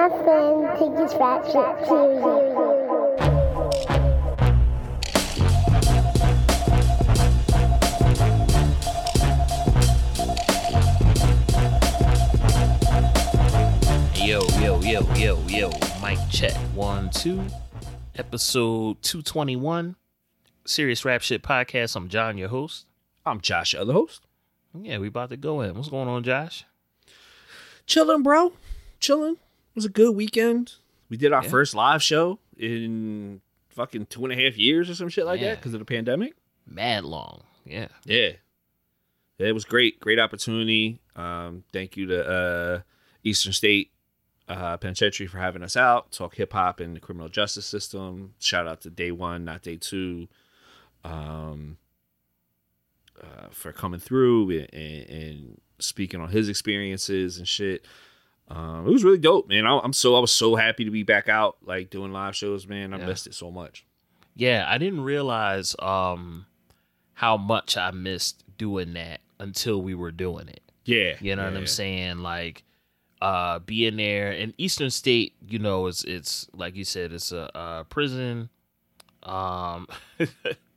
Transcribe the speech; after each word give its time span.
my 0.00 0.08
friend 0.24 0.66
take 0.78 0.98
his 0.98 1.14
rap 1.20 1.44
shit 1.44 1.86
serious. 1.86 2.22
Yo, 14.16 14.40
yo, 14.58 14.80
yo, 14.80 15.14
yo, 15.14 15.38
yo. 15.46 15.70
Mic 16.00 16.18
check. 16.30 16.54
One, 16.74 17.10
two. 17.10 17.44
Episode 18.16 19.02
221. 19.02 19.96
Serious 20.64 21.04
Rap 21.04 21.20
Shit 21.20 21.42
Podcast. 21.42 21.94
I'm 21.94 22.08
John, 22.08 22.38
your 22.38 22.48
host. 22.48 22.86
I'm 23.26 23.42
Josh, 23.42 23.74
your 23.74 23.82
other 23.82 23.92
host. 23.92 24.26
Yeah, 24.72 24.96
we 24.96 25.08
about 25.08 25.28
to 25.28 25.36
go 25.36 25.60
in. 25.60 25.74
What's 25.74 25.90
going 25.90 26.08
on, 26.08 26.22
Josh? 26.22 26.64
Chilling, 27.84 28.22
bro. 28.22 28.54
Chilling. 28.98 29.36
It 29.70 29.76
was 29.76 29.84
a 29.84 29.88
good 29.90 30.14
weekend. 30.16 30.74
We 31.08 31.16
did 31.16 31.32
our 31.32 31.42
Yeah. 31.42 31.48
first 31.50 31.74
live 31.74 32.02
show 32.02 32.38
in 32.56 33.40
fucking 33.68 34.06
two 34.06 34.24
and 34.24 34.32
a 34.32 34.36
half 34.36 34.56
years 34.58 34.90
or 34.90 34.94
some 34.94 35.08
shit 35.08 35.26
like 35.26 35.40
Yeah. 35.40 35.50
that 35.50 35.58
because 35.58 35.74
of 35.74 35.80
the 35.80 35.84
pandemic. 35.86 36.34
Mad 36.66 37.04
long. 37.04 37.44
Yeah. 37.64 37.88
Yeah. 38.04 38.32
Yeah, 39.38 39.46
It 39.48 39.52
was 39.52 39.64
great. 39.64 40.00
Great 40.00 40.18
opportunity. 40.18 41.00
Um, 41.16 41.64
thank 41.72 41.96
you 41.96 42.06
to 42.06 42.28
uh, 42.28 42.80
Eastern 43.24 43.52
State 43.52 43.90
uh, 44.48 44.76
Penitentiary 44.76 45.26
for 45.28 45.38
having 45.38 45.62
us 45.62 45.76
out. 45.76 46.10
Talk 46.12 46.34
hip 46.34 46.52
hop 46.52 46.80
and 46.80 46.94
the 46.96 47.00
criminal 47.00 47.28
justice 47.28 47.64
system. 47.66 48.34
Shout 48.40 48.66
out 48.66 48.80
to 48.82 48.90
day 48.90 49.12
one, 49.12 49.44
not 49.44 49.62
day 49.62 49.76
two. 49.76 50.28
Um, 51.04 51.78
uh, 53.22 53.48
for 53.50 53.72
coming 53.72 54.00
through 54.00 54.50
and, 54.50 54.68
and, 54.74 55.10
and 55.10 55.60
speaking 55.78 56.20
on 56.20 56.30
his 56.30 56.48
experiences 56.48 57.38
and 57.38 57.46
shit. 57.46 57.84
Um, 58.50 58.86
it 58.86 58.90
was 58.90 59.04
really 59.04 59.18
dope, 59.18 59.48
man. 59.48 59.64
I, 59.66 59.78
I'm 59.78 59.92
so 59.92 60.16
I 60.16 60.20
was 60.20 60.32
so 60.32 60.56
happy 60.56 60.84
to 60.84 60.90
be 60.90 61.02
back 61.04 61.28
out, 61.28 61.56
like 61.64 61.88
doing 61.90 62.12
live 62.12 62.34
shows, 62.34 62.66
man. 62.66 62.92
I 62.92 62.98
Yeah. 62.98 63.06
missed 63.06 63.26
it 63.26 63.34
so 63.34 63.50
much. 63.50 63.84
Yeah, 64.36 64.64
I 64.68 64.78
didn't 64.78 65.02
realize 65.02 65.76
um 65.78 66.46
how 67.14 67.36
much 67.36 67.76
I 67.76 67.90
missed 67.92 68.42
doing 68.58 68.94
that 68.94 69.20
until 69.38 69.80
we 69.82 69.94
were 69.94 70.10
doing 70.10 70.48
it. 70.48 70.60
Yeah, 70.84 71.14
You 71.20 71.36
know 71.36 71.44
what 71.44 71.56
I'm 71.56 71.66
saying? 71.66 72.18
Like 72.18 72.64
uh 73.22 73.60
being 73.60 73.96
there 73.96 74.32
in 74.32 74.54
Eastern 74.58 74.90
State, 74.90 75.34
you 75.46 75.58
know, 75.60 75.86
it's 75.86 76.02
it's 76.04 76.48
like 76.52 76.74
you 76.74 76.84
said, 76.84 77.12
it's 77.12 77.30
a, 77.32 77.50
a 77.54 77.84
prison, 77.88 78.48
um 79.22 79.86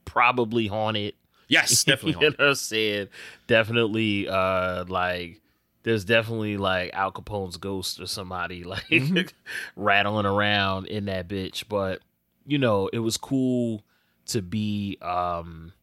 probably 0.06 0.68
haunted. 0.68 1.16
Yes, 1.48 1.84
definitely. 1.86 2.12
you 2.24 2.30
know 2.30 2.36
what 2.38 2.48
I'm 2.50 2.56
saying? 2.56 3.08
Definitely 3.48 4.28
uh 4.28 4.86
like 4.88 5.40
there's 5.84 6.06
definitely 6.06 6.58
like 6.58 6.94
Al 6.94 7.12
Capone's 7.12 7.58
ghost 7.58 8.00
or 8.00 8.06
somebody 8.08 8.64
like 8.66 8.84
Mhm. 8.90 9.30
rattling 9.76 10.26
around 10.26 10.88
in 10.88 11.06
that 11.06 11.28
bitch. 11.28 11.64
But 11.70 12.02
you 12.46 12.58
know, 12.58 12.88
it 12.88 13.00
was 13.00 13.18
cool 13.18 13.84
to 14.28 14.42
be 14.42 14.98
um 15.02 15.74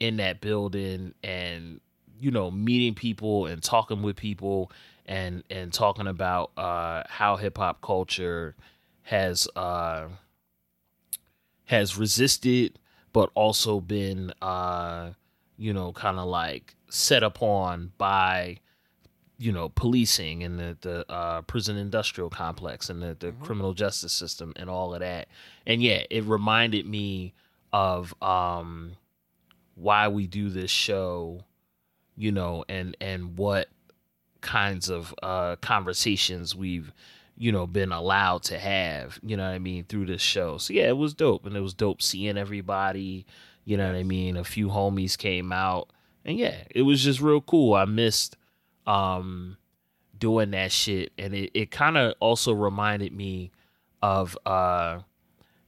in 0.00 0.16
that 0.18 0.40
building 0.40 1.12
and 1.24 1.80
you 2.20 2.30
know 2.30 2.50
meeting 2.50 2.94
people 2.94 3.46
and 3.46 3.62
talking 3.62 4.00
with 4.02 4.16
people 4.16 4.70
and 5.06 5.42
and 5.50 5.72
talking 5.72 6.06
about 6.06 6.52
uh 6.56 7.02
how 7.08 7.36
hip 7.36 7.58
hop 7.58 7.80
culture 7.80 8.54
has 9.02 9.48
uh 9.56 10.06
has 11.64 11.96
resisted 11.96 12.78
but 13.12 13.30
also 13.34 13.80
been 13.80 14.32
uh 14.42 15.10
you 15.56 15.72
know 15.72 15.92
kind 15.92 16.18
of 16.18 16.26
like 16.28 16.74
set 16.88 17.22
upon 17.22 17.92
by 17.98 18.56
you 19.38 19.52
know 19.52 19.68
policing 19.68 20.42
and 20.42 20.58
the 20.58 20.76
the 20.80 21.12
uh, 21.12 21.40
prison 21.42 21.76
industrial 21.76 22.28
complex 22.28 22.90
and 22.90 23.00
the, 23.00 23.16
the 23.18 23.32
criminal 23.32 23.72
justice 23.72 24.12
system 24.12 24.52
and 24.56 24.68
all 24.68 24.94
of 24.94 25.00
that. 25.00 25.28
And 25.66 25.82
yeah 25.82 26.02
it 26.10 26.24
reminded 26.24 26.86
me 26.86 27.34
of 27.72 28.14
um 28.22 28.96
why 29.74 30.08
we 30.08 30.26
do 30.26 30.48
this 30.48 30.70
show 30.70 31.44
you 32.16 32.32
know 32.32 32.64
and 32.68 32.96
and 33.00 33.38
what 33.38 33.68
kinds 34.40 34.88
of 34.88 35.14
uh 35.22 35.56
conversations 35.56 36.54
we've 36.54 36.92
you 37.36 37.52
know 37.52 37.66
been 37.66 37.92
allowed 37.92 38.42
to 38.42 38.58
have 38.58 39.20
you 39.22 39.36
know 39.36 39.44
what 39.44 39.54
i 39.54 39.58
mean 39.58 39.84
through 39.84 40.06
this 40.06 40.22
show. 40.22 40.58
So 40.58 40.72
yeah 40.72 40.88
it 40.88 40.96
was 40.96 41.14
dope 41.14 41.46
and 41.46 41.56
it 41.56 41.60
was 41.60 41.74
dope 41.74 42.02
seeing 42.02 42.36
everybody 42.36 43.24
you 43.64 43.76
know 43.76 43.86
what 43.86 43.96
i 43.96 44.02
mean? 44.02 44.36
A 44.36 44.44
few 44.44 44.68
homies 44.68 45.16
came 45.16 45.52
out 45.52 45.90
and 46.24 46.36
yeah 46.36 46.56
it 46.70 46.82
was 46.82 47.04
just 47.04 47.20
real 47.20 47.40
cool. 47.40 47.74
I 47.74 47.84
missed 47.84 48.36
um 48.88 49.56
doing 50.18 50.50
that 50.50 50.72
shit 50.72 51.12
and 51.18 51.34
it, 51.34 51.50
it 51.54 51.70
kind 51.70 51.96
of 51.96 52.14
also 52.20 52.52
reminded 52.52 53.12
me 53.12 53.50
of 54.02 54.36
uh 54.46 54.98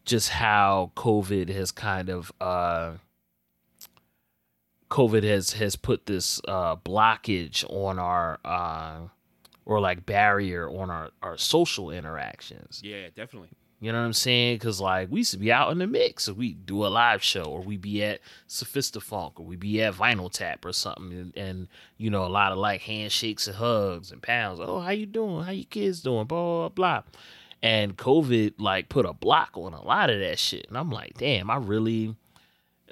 just 0.04 0.30
how 0.30 0.90
covid 0.96 1.48
has 1.48 1.70
kind 1.70 2.08
of 2.08 2.32
uh 2.40 2.92
covid 4.90 5.22
has 5.22 5.52
has 5.52 5.76
put 5.76 6.06
this 6.06 6.40
uh 6.48 6.74
blockage 6.76 7.64
on 7.70 7.98
our 7.98 8.38
uh 8.44 9.00
or 9.66 9.78
like 9.80 10.04
barrier 10.06 10.68
on 10.68 10.90
our 10.90 11.10
our 11.22 11.36
social 11.36 11.90
interactions 11.90 12.80
Yeah, 12.82 13.08
definitely. 13.14 13.50
You 13.80 13.90
know 13.90 13.98
what 13.98 14.04
I'm 14.04 14.12
saying? 14.12 14.56
Because 14.56 14.80
like 14.80 15.10
we 15.10 15.20
used 15.20 15.32
to 15.32 15.38
be 15.38 15.50
out 15.50 15.72
in 15.72 15.78
the 15.78 15.86
mix, 15.86 16.28
or 16.28 16.34
we 16.34 16.52
do 16.52 16.84
a 16.84 16.88
live 16.88 17.22
show, 17.22 17.44
or 17.44 17.62
we 17.62 17.76
be 17.78 18.02
at 18.04 18.20
Sophistafunk, 18.48 19.32
or 19.40 19.46
we 19.46 19.56
be 19.56 19.82
at 19.82 19.94
Vinyl 19.94 20.30
Tap 20.30 20.64
or 20.64 20.72
something, 20.72 21.12
and, 21.12 21.36
and 21.36 21.68
you 21.96 22.10
know 22.10 22.24
a 22.24 22.28
lot 22.28 22.52
of 22.52 22.58
like 22.58 22.82
handshakes 22.82 23.46
and 23.46 23.56
hugs 23.56 24.12
and 24.12 24.22
pounds. 24.22 24.60
Oh, 24.60 24.80
how 24.80 24.90
you 24.90 25.06
doing? 25.06 25.44
How 25.44 25.52
you 25.52 25.64
kids 25.64 26.02
doing? 26.02 26.26
Blah 26.26 26.68
blah. 26.68 27.02
And 27.62 27.96
COVID 27.96 28.54
like 28.58 28.88
put 28.88 29.06
a 29.06 29.12
block 29.12 29.50
on 29.54 29.72
a 29.74 29.82
lot 29.84 30.10
of 30.10 30.20
that 30.20 30.38
shit, 30.38 30.66
and 30.68 30.76
I'm 30.76 30.90
like, 30.90 31.16
damn, 31.18 31.50
I 31.50 31.56
really. 31.56 32.14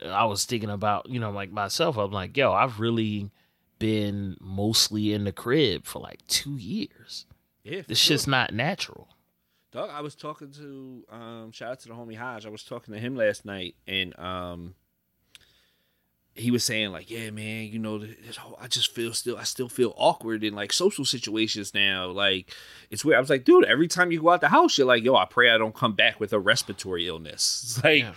I 0.05 0.27
was 0.27 0.45
thinking 0.45 0.71
about 0.71 1.09
you 1.11 1.19
know 1.21 1.31
like 1.31 1.51
myself. 1.51 1.97
I'm 1.99 2.13
like, 2.13 2.37
yo, 2.37 2.53
I've 2.53 2.81
really 2.81 3.31
been 3.79 4.37
mostly 4.41 5.13
in 5.13 5.25
the 5.25 5.33
crib 5.33 5.85
for 5.85 5.99
like 6.01 6.27
two 6.29 6.57
years. 6.57 7.27
Yeah, 7.63 7.83
This 7.87 7.99
sure. 7.99 8.15
shit's 8.15 8.27
not 8.27 8.53
natural. 8.55 9.09
Dog, 9.71 9.91
I 9.93 10.01
was 10.01 10.15
talking 10.15 10.51
to 10.53 11.05
um 11.11 11.53
shout 11.53 11.73
out 11.73 11.81
to 11.81 11.89
the 11.89 11.95
homie 11.95 12.17
Hodge. 12.17 12.47
I 12.47 12.49
was 12.51 12.63
talking 12.65 12.95
to 12.95 13.01
him 13.01 13.17
last 13.17 13.45
night 13.45 13.75
and 13.87 14.19
um 14.19 14.75
he 16.35 16.53
was 16.53 16.63
saying 16.63 16.93
like, 16.93 17.11
yeah, 17.11 17.31
man, 17.31 17.65
you 17.67 17.81
know, 17.81 17.99
this 17.99 18.37
whole, 18.37 18.57
I 18.61 18.69
just 18.69 18.95
feel 18.95 19.13
still 19.13 19.37
I 19.37 19.43
still 19.43 19.69
feel 19.69 19.93
awkward 19.97 20.45
in 20.45 20.55
like 20.55 20.73
social 20.73 21.05
situations 21.05 21.75
now. 21.75 22.07
Like 22.11 22.55
it's 22.91 23.05
weird. 23.05 23.17
I 23.17 23.21
was 23.21 23.29
like, 23.31 23.45
dude, 23.45 23.65
every 23.65 23.89
time 23.89 24.13
you 24.13 24.21
go 24.23 24.31
out 24.31 24.41
the 24.41 24.49
house, 24.49 24.79
you're 24.79 24.87
like, 24.87 25.03
yo, 25.03 25.17
I 25.17 25.25
pray 25.25 25.51
I 25.51 25.59
don't 25.59 25.75
come 25.75 25.95
back 25.95 26.21
with 26.21 26.33
a 26.33 26.39
respiratory 26.39 27.07
illness. 27.09 27.63
It's 27.79 27.85
like 27.85 28.03
Yeah. 28.05 28.15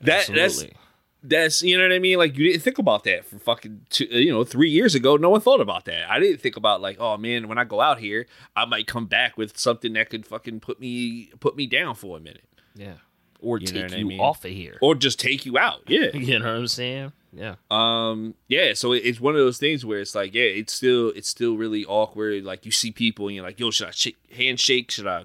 that 0.00 0.30
Absolutely. 0.30 0.42
that's 0.68 0.74
you 1.22 1.76
know 1.76 1.84
what 1.84 1.92
I 1.92 1.98
mean. 1.98 2.18
Like 2.18 2.36
you 2.36 2.44
didn't 2.50 2.62
think 2.62 2.78
about 2.78 3.04
that 3.04 3.24
for 3.24 3.38
fucking 3.38 3.82
two, 3.90 4.04
you 4.06 4.30
know 4.32 4.44
three 4.44 4.70
years 4.70 4.94
ago. 4.94 5.16
No 5.16 5.30
one 5.30 5.40
thought 5.40 5.60
about 5.60 5.84
that. 5.86 6.10
I 6.10 6.18
didn't 6.18 6.40
think 6.40 6.56
about 6.56 6.80
like, 6.80 6.96
oh 7.00 7.16
man, 7.16 7.48
when 7.48 7.58
I 7.58 7.64
go 7.64 7.80
out 7.80 7.98
here, 7.98 8.26
I 8.56 8.64
might 8.64 8.86
come 8.86 9.06
back 9.06 9.36
with 9.36 9.58
something 9.58 9.92
that 9.94 10.10
could 10.10 10.24
fucking 10.26 10.60
put 10.60 10.80
me 10.80 11.30
put 11.40 11.56
me 11.56 11.66
down 11.66 11.94
for 11.94 12.16
a 12.16 12.20
minute, 12.20 12.44
Yeah. 12.74 12.94
Or 13.42 13.58
You 13.58 13.66
take 13.66 13.82
what 13.84 13.92
I 13.94 13.96
you 13.96 14.06
mean? 14.06 14.20
off 14.20 14.44
of 14.44 14.50
here. 14.50 14.76
or 14.82 14.94
just 14.94 15.18
take 15.18 15.46
you 15.46 15.56
out. 15.56 15.80
Yeah. 15.86 16.10
you 16.14 16.38
know 16.38 16.44
what 16.46 16.58
I'm 16.58 16.68
saying? 16.68 17.12
Yeah. 17.32 17.54
Um. 17.70 18.34
Yeah. 18.48 18.74
So 18.74 18.92
it- 18.92 19.02
it's 19.04 19.20
one 19.20 19.34
of 19.34 19.40
those 19.40 19.56
things 19.58 19.84
where 19.86 19.98
it's 20.00 20.14
like, 20.14 20.34
yeah, 20.34 20.42
it's 20.42 20.72
still 20.72 21.08
it's 21.10 21.28
still 21.28 21.56
really 21.56 21.84
awkward. 21.86 22.44
Like 22.44 22.66
you 22.66 22.72
see 22.72 22.90
people 22.92 23.26
and 23.28 23.34
you're 23.36 23.44
like, 23.44 23.58
yo, 23.60 23.70
should 23.70 23.88
I 23.88 23.92
shake, 23.92 24.18
handshake? 24.34 24.90
Should 24.90 25.06
I 25.06 25.24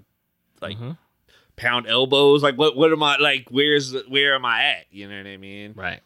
like 0.62 0.78
Mhm. 0.78 0.98
Pound 1.56 1.88
elbows? 1.88 2.44
Like 2.44 2.56
what? 2.56 2.76
What 2.76 2.92
am 2.92 3.04
I 3.04 3.18
like? 3.18 3.48
Where's 3.50 3.94
where 4.08 4.36
am 4.36 4.46
I 4.46 4.64
at? 4.64 4.86
You 4.92 5.10
know 5.10 5.18
what 5.18 5.28
I 5.28 5.38
mean? 5.38 5.74
Right. 5.76 6.02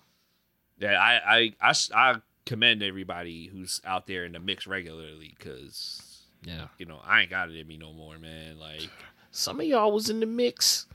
Yeah, 0.80 0.94
I 1.00 1.38
I 1.38 1.54
I, 1.62 1.74
I 1.94 2.16
commend 2.46 2.82
everybody 2.84 3.48
who's 3.48 3.82
out 3.86 4.08
there 4.08 4.26
in 4.26 4.32
the 4.32 4.40
mix 4.40 4.66
regularly 4.66 5.36
because 5.38 6.24
Yeah. 6.44 6.68
you 6.78 6.86
know 6.86 7.00
I 7.06 7.22
ain't 7.22 7.30
got 7.30 7.50
it 7.50 7.56
in 7.56 7.68
me 7.68 7.78
no 7.78 7.94
more, 7.94 8.18
man. 8.18 8.58
Like 8.60 8.90
Some 9.32 9.60
of 9.60 9.66
y'all 9.66 9.92
was 9.92 10.10
in 10.10 10.20
the 10.20 10.26
mix 10.26 10.86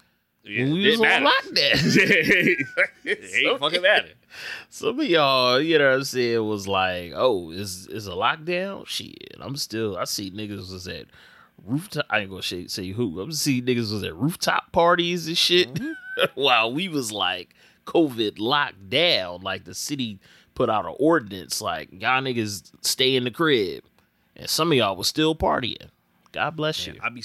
yeah, 0.47 0.65
we 0.67 0.91
was 0.91 1.01
on 1.01 1.07
lockdown. 1.25 1.97
it 3.05 3.47
ain't 3.47 3.59
fucking 3.59 3.81
matter. 3.81 4.11
Some 4.69 5.01
of 5.01 5.07
y'all, 5.07 5.59
you 5.59 5.79
know 5.79 5.89
what 5.89 5.95
I'm 5.97 6.05
saying, 6.05 6.47
was 6.47 6.69
like, 6.69 7.13
oh, 7.15 7.51
is 7.51 7.87
is 7.87 8.07
a 8.07 8.11
lockdown? 8.11 8.87
Shit. 8.87 9.37
I'm 9.41 9.57
still 9.57 9.97
I 9.97 10.05
see 10.05 10.31
niggas 10.31 10.71
was 10.71 10.87
at 10.87 11.07
rooftop 11.63 12.07
I 12.11 12.21
ain't 12.21 12.31
gonna 12.31 12.43
say, 12.43 12.67
say 12.67 12.89
who. 12.91 13.21
I'm 13.21 13.33
see 13.33 13.63
niggas 13.63 13.93
was 13.93 14.03
at 14.03 14.17
rooftop 14.17 14.73
parties 14.73 15.27
and 15.27 15.37
shit 15.39 15.73
mm-hmm. 15.75 16.25
while 16.35 16.73
we 16.73 16.89
was 16.89 17.13
like 17.13 17.55
COVID 17.87 18.39
locked 18.39 18.89
down. 18.89 19.43
Like 19.43 19.65
the 19.65 19.75
city 19.75 20.19
put 20.55 20.71
out 20.71 20.87
an 20.87 20.95
ordinance 20.99 21.61
like 21.61 21.91
y'all 21.93 22.23
niggas 22.23 22.71
stay 22.83 23.17
in 23.17 23.25
the 23.25 23.31
crib. 23.31 23.85
And 24.37 24.49
some 24.49 24.73
of 24.73 24.79
y'all 24.79 24.97
was 24.97 25.09
still 25.09 25.35
partying. 25.35 25.91
God 26.33 26.57
bless 26.57 26.87
Man, 26.87 26.97
you. 26.97 27.01
I 27.05 27.09
be, 27.11 27.23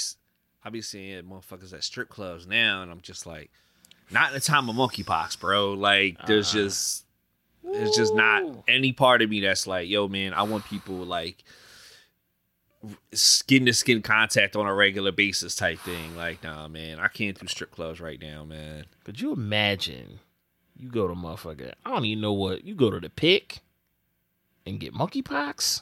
I 0.63 0.69
be 0.69 0.81
seeing 0.81 1.23
motherfuckers 1.23 1.73
at 1.73 1.83
strip 1.83 2.09
clubs 2.09 2.45
now, 2.45 2.83
and 2.83 2.91
I'm 2.91 3.01
just 3.01 3.25
like, 3.25 3.49
not 4.11 4.29
in 4.29 4.35
the 4.35 4.39
time 4.39 4.69
of 4.69 4.75
monkeypox, 4.75 5.39
bro. 5.39 5.73
Like, 5.73 6.17
there's 6.27 6.53
Uh-uh. 6.53 6.63
just, 6.63 7.05
there's 7.63 7.95
just 7.95 8.13
not 8.13 8.43
any 8.67 8.91
part 8.93 9.23
of 9.23 9.29
me 9.29 9.41
that's 9.41 9.65
like, 9.65 9.89
yo, 9.89 10.07
man, 10.07 10.33
I 10.33 10.43
want 10.43 10.65
people 10.65 10.95
like 10.97 11.43
skin 13.13 13.65
to 13.65 13.73
skin 13.73 14.01
contact 14.01 14.55
on 14.55 14.65
a 14.65 14.73
regular 14.73 15.11
basis 15.11 15.55
type 15.55 15.79
thing. 15.79 16.15
Like, 16.15 16.43
nah, 16.43 16.67
man, 16.67 16.99
I 16.99 17.07
can't 17.07 17.39
do 17.39 17.47
strip 17.47 17.71
clubs 17.71 17.99
right 17.99 18.21
now, 18.21 18.43
man. 18.43 18.85
Could 19.03 19.19
you 19.19 19.33
imagine? 19.33 20.19
You 20.77 20.89
go 20.89 21.07
to 21.07 21.13
motherfucker. 21.13 21.73
I 21.85 21.91
don't 21.91 22.05
even 22.05 22.21
know 22.21 22.33
what. 22.33 22.63
You 22.63 22.75
go 22.75 22.89
to 22.89 22.99
the 22.99 23.09
pick 23.09 23.59
and 24.65 24.79
get 24.79 24.93
monkeypox. 24.93 25.81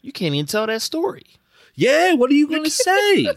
You 0.00 0.12
can't 0.12 0.34
even 0.34 0.46
tell 0.46 0.66
that 0.66 0.80
story. 0.80 1.26
Yeah, 1.74 2.14
what 2.14 2.30
are 2.30 2.34
you 2.34 2.48
gonna 2.48 2.70
say? 2.70 3.28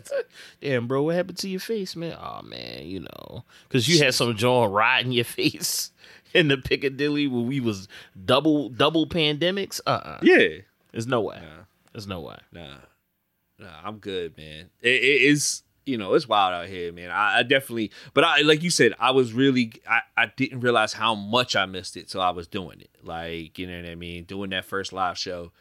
Damn, 0.62 0.88
bro, 0.88 1.04
what 1.04 1.16
happened 1.16 1.38
to 1.40 1.50
your 1.50 1.60
face, 1.60 1.96
man? 1.96 2.18
Oh 2.20 2.42
man, 2.42 2.86
you 2.86 3.02
know, 3.02 3.44
because 3.68 3.88
you 3.88 4.04
had 4.04 4.14
some 4.14 4.36
jaw 4.36 4.66
rot 4.66 5.02
in 5.02 5.12
your 5.12 5.26
face 5.26 5.92
in 6.34 6.48
the 6.48 6.58
Piccadilly 6.58 7.28
when 7.28 7.48
we 7.48 7.60
was 7.60 7.88
double 8.26 8.70
double 8.70 9.08
pandemics. 9.08 9.82
Uh, 9.86 9.90
uh 9.90 10.20
yeah, 10.22 10.48
there's 10.92 11.08
no 11.08 11.22
way. 11.22 11.42
There's 11.94 12.08
no 12.08 12.20
way. 12.22 12.38
nah, 12.52 12.76
nah. 13.60 13.68
I'm 13.84 13.98
good, 14.00 14.36
man. 14.38 14.70
It, 14.82 14.90
it 15.04 15.22
is, 15.22 15.62
you 15.86 15.98
know, 15.98 16.14
it's 16.16 16.28
wild 16.28 16.54
out 16.54 16.68
here, 16.68 16.92
man. 16.92 17.12
I, 17.12 17.40
I 17.40 17.44
definitely, 17.44 17.92
but 18.14 18.24
I, 18.24 18.42
like 18.42 18.64
you 18.64 18.70
said, 18.70 18.94
I 19.00 19.12
was 19.12 19.32
really, 19.34 19.74
I, 19.88 20.02
I 20.18 20.32
didn't 20.36 20.62
realize 20.62 20.94
how 20.94 21.14
much 21.16 21.56
I 21.56 21.66
missed 21.68 21.96
it 21.96 22.10
till 22.10 22.22
I 22.22 22.32
was 22.32 22.48
doing 22.48 22.82
it. 22.82 22.90
Like, 23.04 23.58
you 23.60 23.68
know 23.68 23.80
what 23.82 23.90
I 23.90 23.96
mean? 23.96 24.24
Doing 24.24 24.50
that 24.52 24.66
first 24.66 24.92
live 24.92 25.18
show, 25.18 25.52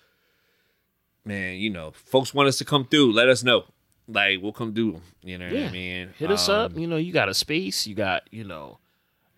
man. 1.25 1.56
You 1.56 1.70
know, 1.70 1.93
folks 1.93 2.32
want 2.34 2.49
us 2.49 2.58
to 2.58 2.64
come 2.64 2.87
through. 2.87 3.12
Let 3.12 3.29
us 3.29 3.43
know. 3.43 3.64
Like, 4.08 4.40
we'll 4.43 4.52
come 4.52 4.73
do. 4.73 4.94
'em, 4.96 5.02
You 5.23 5.38
know 5.38 5.46
what 5.46 5.56
I 5.56 5.70
mean? 5.70 6.11
Hit 6.19 6.31
us 6.31 6.49
up. 6.49 6.73
Um, 6.73 6.79
You 6.79 6.87
know, 6.87 6.96
you 6.96 7.12
got 7.12 7.29
a 7.29 7.34
space. 7.34 7.87
You 7.87 7.94
got 7.94 8.23
you 8.31 8.44
know, 8.44 8.79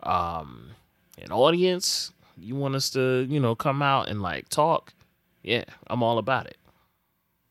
um, 0.03 0.71
an 1.21 1.31
audience. 1.33 2.13
You 2.39 2.57
want 2.57 2.75
us 2.75 2.91
to 2.91 3.27
you 3.29 3.39
know 3.41 3.55
come 3.55 3.83
out 3.83 4.09
and 4.09 4.23
like 4.23 4.49
talk? 4.49 4.93
Yeah, 5.43 5.65
I'm 5.89 6.03
all 6.03 6.19
about 6.19 6.47
it. 6.47 6.57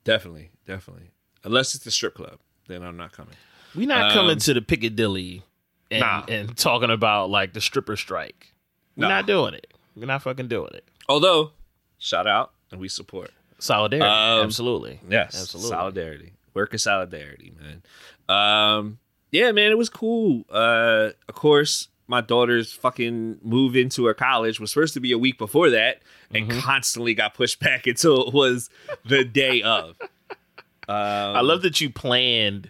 Definitely, 0.03 0.51
definitely. 0.65 1.11
Unless 1.43 1.75
it's 1.75 1.83
the 1.83 1.91
strip 1.91 2.15
club, 2.15 2.39
then 2.67 2.83
I'm 2.83 2.97
not 2.97 3.11
coming. 3.11 3.35
We're 3.75 3.87
not 3.87 4.11
Um, 4.11 4.13
coming 4.13 4.37
to 4.39 4.53
the 4.53 4.61
Piccadilly 4.61 5.43
and 5.91 6.01
Nah. 6.01 6.25
and 6.27 6.55
talking 6.57 6.89
about 6.91 7.29
like 7.29 7.53
the 7.53 7.61
stripper 7.61 7.95
strike. 7.95 8.53
We're 8.95 9.07
Nah. 9.07 9.15
not 9.15 9.27
doing 9.27 9.53
it. 9.53 9.73
We're 9.95 10.05
not 10.05 10.21
fucking 10.23 10.47
doing 10.47 10.71
it. 10.73 10.87
Although, 11.09 11.51
shout 11.97 12.27
out 12.27 12.53
and 12.71 12.79
we 12.79 12.87
support. 12.89 13.31
Solidarity, 13.59 14.05
Um, 14.05 14.43
absolutely. 14.45 14.99
Yes, 15.09 15.39
Absolutely. 15.39 15.69
Solidarity. 15.69 16.33
Work 16.53 16.73
of 16.73 16.81
solidarity, 16.81 17.51
man. 17.59 17.83
Um, 18.29 18.99
yeah, 19.31 19.51
man, 19.51 19.71
it 19.71 19.77
was 19.77 19.89
cool. 19.89 20.45
Uh, 20.49 21.11
of 21.27 21.35
course, 21.35 21.87
my 22.13 22.21
daughter's 22.21 22.71
fucking 22.71 23.39
move 23.41 23.75
into 23.75 24.05
her 24.05 24.13
college 24.13 24.59
was 24.59 24.71
supposed 24.71 24.93
to 24.93 24.99
be 24.99 25.11
a 25.11 25.17
week 25.17 25.37
before 25.39 25.69
that, 25.71 26.01
and 26.31 26.47
Mm-hmm. 26.47 26.59
constantly 26.59 27.13
got 27.15 27.33
pushed 27.33 27.59
back 27.67 27.87
until 27.87 28.27
it 28.27 28.33
was 28.33 28.69
the 29.03 29.23
day 29.23 29.61
of. 29.63 29.95
Um, 30.87 30.95
I 31.37 31.41
love 31.41 31.61
that 31.63 31.81
you 31.81 31.89
planned 31.89 32.69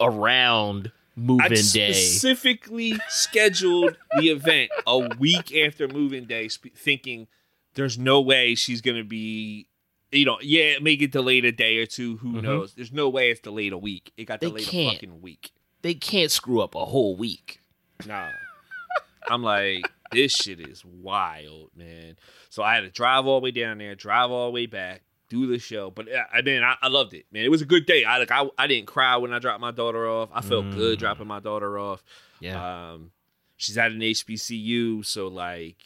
around 0.00 0.90
moving 1.16 1.48
day. 1.50 1.92
specifically 1.92 2.98
scheduled 3.08 3.96
the 4.18 4.28
event 4.30 4.70
a 4.86 4.98
week 5.18 5.54
after 5.54 5.86
moving 5.88 6.24
day, 6.24 6.48
sp- 6.48 6.72
thinking 6.74 7.26
there's 7.74 7.98
no 7.98 8.20
way 8.20 8.54
she's 8.54 8.80
gonna 8.80 9.04
be, 9.04 9.66
you 10.10 10.24
know, 10.24 10.38
yeah, 10.40 10.64
it 10.76 10.82
may 10.82 10.96
get 10.96 11.12
delayed 11.12 11.44
a 11.44 11.52
day 11.52 11.76
or 11.78 11.86
two. 11.86 12.16
Who 12.18 12.34
Mhm. 12.34 12.42
knows? 12.42 12.74
There's 12.74 12.92
no 12.92 13.08
way 13.08 13.30
it's 13.30 13.40
delayed 13.40 13.72
a 13.72 13.78
week. 13.78 14.12
It 14.16 14.24
got 14.24 14.40
They 14.40 14.46
delayed 14.48 14.68
a 14.68 14.92
fucking 14.92 15.20
week. 15.20 15.52
They 15.82 15.94
can't 15.94 16.30
screw 16.30 16.60
up 16.60 16.74
a 16.74 16.84
whole 16.86 17.16
week. 17.16 17.60
Nah, 18.06 18.30
I'm 19.28 19.42
like, 19.42 19.90
this 20.10 20.32
shit 20.32 20.60
is 20.60 20.84
wild, 20.84 21.70
man. 21.76 22.16
So 22.50 22.62
I 22.62 22.74
had 22.74 22.80
to 22.82 22.90
drive 22.90 23.26
all 23.26 23.40
the 23.40 23.44
way 23.44 23.50
down 23.50 23.78
there, 23.78 23.94
drive 23.94 24.30
all 24.30 24.46
the 24.46 24.52
way 24.52 24.66
back, 24.66 25.02
do 25.28 25.46
the 25.46 25.58
show. 25.58 25.90
But 25.90 26.08
I 26.32 26.42
mean, 26.42 26.62
I, 26.62 26.76
I 26.82 26.88
loved 26.88 27.14
it, 27.14 27.26
man. 27.32 27.44
It 27.44 27.50
was 27.50 27.62
a 27.62 27.66
good 27.66 27.86
day. 27.86 28.04
I 28.04 28.18
like, 28.18 28.30
I, 28.30 28.46
I 28.58 28.66
didn't 28.66 28.86
cry 28.86 29.16
when 29.16 29.32
I 29.32 29.38
dropped 29.38 29.60
my 29.60 29.70
daughter 29.70 30.06
off. 30.08 30.28
I 30.32 30.40
felt 30.42 30.70
good 30.72 30.96
Mm. 30.98 31.00
dropping 31.00 31.26
my 31.26 31.40
daughter 31.40 31.78
off. 31.78 32.04
Yeah. 32.40 32.92
Um, 32.92 33.12
she's 33.56 33.78
at 33.78 33.92
an 33.92 34.00
HBCU, 34.00 35.04
so 35.06 35.28
like, 35.28 35.76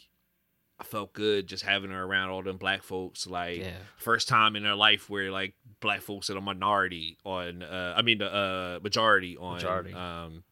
I 0.79 0.83
felt 0.83 1.13
good 1.13 1.47
just 1.47 1.63
having 1.63 1.89
her 1.89 2.03
around 2.03 2.29
all 2.29 2.43
them 2.43 2.57
black 2.57 2.83
folks. 2.83 3.25
Like, 3.25 3.59
yeah. 3.59 3.71
first 3.97 4.27
time 4.27 4.55
in 4.55 4.63
her 4.63 4.75
life 4.75 5.09
where 5.09 5.31
like 5.31 5.55
black 5.79 6.01
folks 6.01 6.29
are 6.29 6.37
a 6.37 6.41
minority 6.41 7.17
on, 7.23 7.63
uh, 7.63 7.93
I 7.97 8.01
mean, 8.03 8.19
the 8.19 8.31
uh, 8.31 8.79
majority 8.83 9.37
on, 9.37 9.55
Majority. 9.55 9.93
um, 9.93 10.43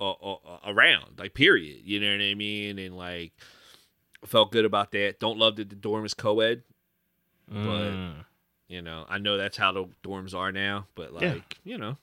around, 0.00 1.18
like, 1.18 1.34
period. 1.34 1.82
You 1.84 2.00
know 2.00 2.10
what 2.12 2.22
I 2.22 2.34
mean? 2.34 2.78
And 2.78 2.96
like, 2.96 3.32
felt 4.24 4.52
good 4.52 4.64
about 4.64 4.92
that. 4.92 5.20
Don't 5.20 5.38
love 5.38 5.56
that 5.56 5.68
the 5.68 5.76
dorm 5.76 6.04
is 6.04 6.14
co-ed. 6.14 6.62
Mm. 7.52 8.24
You 8.68 8.82
know, 8.82 9.04
I 9.08 9.18
know 9.18 9.36
that's 9.36 9.56
how 9.56 9.72
the 9.72 9.86
dorms 10.04 10.34
are 10.34 10.52
now, 10.52 10.86
but 10.94 11.12
like, 11.12 11.22
Yeah. 11.22 11.34
you 11.64 11.78
know. 11.78 11.96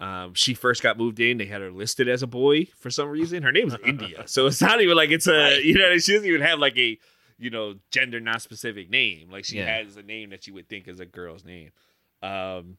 Um, 0.00 0.32
she 0.32 0.54
first 0.54 0.82
got 0.82 0.96
moved 0.96 1.20
in. 1.20 1.36
They 1.36 1.44
had 1.44 1.60
her 1.60 1.70
listed 1.70 2.08
as 2.08 2.22
a 2.22 2.26
boy 2.26 2.64
for 2.78 2.90
some 2.90 3.10
reason. 3.10 3.42
Her 3.42 3.52
name 3.52 3.68
name's 3.68 3.80
India, 3.84 4.22
so 4.26 4.46
it's 4.46 4.62
not 4.62 4.80
even 4.80 4.96
like 4.96 5.10
it's 5.10 5.26
a 5.28 5.60
you 5.62 5.74
know 5.74 5.98
she 5.98 6.14
doesn't 6.14 6.26
even 6.26 6.40
have 6.40 6.58
like 6.58 6.78
a 6.78 6.98
you 7.38 7.50
know 7.50 7.74
gender 7.90 8.18
non 8.18 8.40
specific 8.40 8.88
name. 8.88 9.30
Like 9.30 9.44
she 9.44 9.58
Yeah. 9.58 9.66
has 9.66 9.98
a 9.98 10.02
name 10.02 10.30
that 10.30 10.46
you 10.46 10.54
would 10.54 10.70
think 10.70 10.88
is 10.88 11.00
a 11.00 11.04
girl's 11.04 11.44
name. 11.44 11.72
Um, 12.22 12.78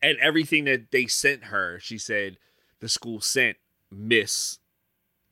and 0.00 0.16
everything 0.20 0.66
that 0.66 0.92
they 0.92 1.06
sent 1.06 1.44
her, 1.46 1.80
she 1.80 1.98
said 1.98 2.38
the 2.84 2.88
school 2.90 3.18
sent 3.20 3.56
Miss 3.90 4.58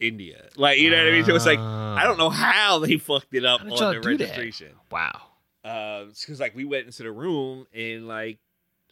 India. 0.01 0.49
Like 0.57 0.79
you 0.79 0.91
know 0.91 0.97
what 0.97 1.07
I 1.09 1.11
mean? 1.11 1.25
So 1.25 1.35
it's 1.35 1.47
like 1.47 1.59
I 1.59 2.03
don't 2.05 2.17
know 2.19 2.31
how 2.31 2.79
they 2.81 2.97
fucked 2.97 3.35
it 3.35 3.45
up 3.45 3.61
on 3.61 3.69
the 3.69 3.75
do 3.77 4.01
that? 4.01 4.05
registration 4.07 4.73
Wow. 4.91 5.21
because 5.63 6.41
like 6.41 6.57
we 6.57 6.65
went 6.65 6.87
into 6.87 7.03
the 7.03 7.13
room 7.13 7.67
and 7.75 8.09
like 8.09 8.39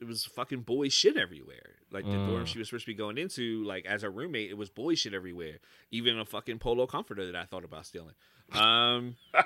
it 0.00 0.06
was 0.06 0.24
fucking 0.24 0.60
boy 0.60 0.88
shit 0.88 1.16
everywhere. 1.16 1.76
Like 1.90 2.04
the 2.04 2.12
dorm 2.12 2.44
Mm. 2.44 2.46
she 2.46 2.58
was 2.58 2.68
supposed 2.68 2.84
to 2.84 2.90
be 2.90 2.94
going 2.94 3.18
into, 3.18 3.64
like 3.64 3.84
as 3.86 4.02
a 4.04 4.10
roommate, 4.10 4.50
it 4.50 4.56
was 4.56 4.70
boy 4.70 4.94
shit 4.94 5.12
everywhere. 5.12 5.58
Even 5.90 6.18
a 6.18 6.24
fucking 6.24 6.58
polo 6.60 6.86
comforter 6.86 7.26
that 7.26 7.34
I 7.36 7.44
thought 7.44 7.64
about 7.64 7.84
stealing. 7.86 8.14
Um, 8.52 9.16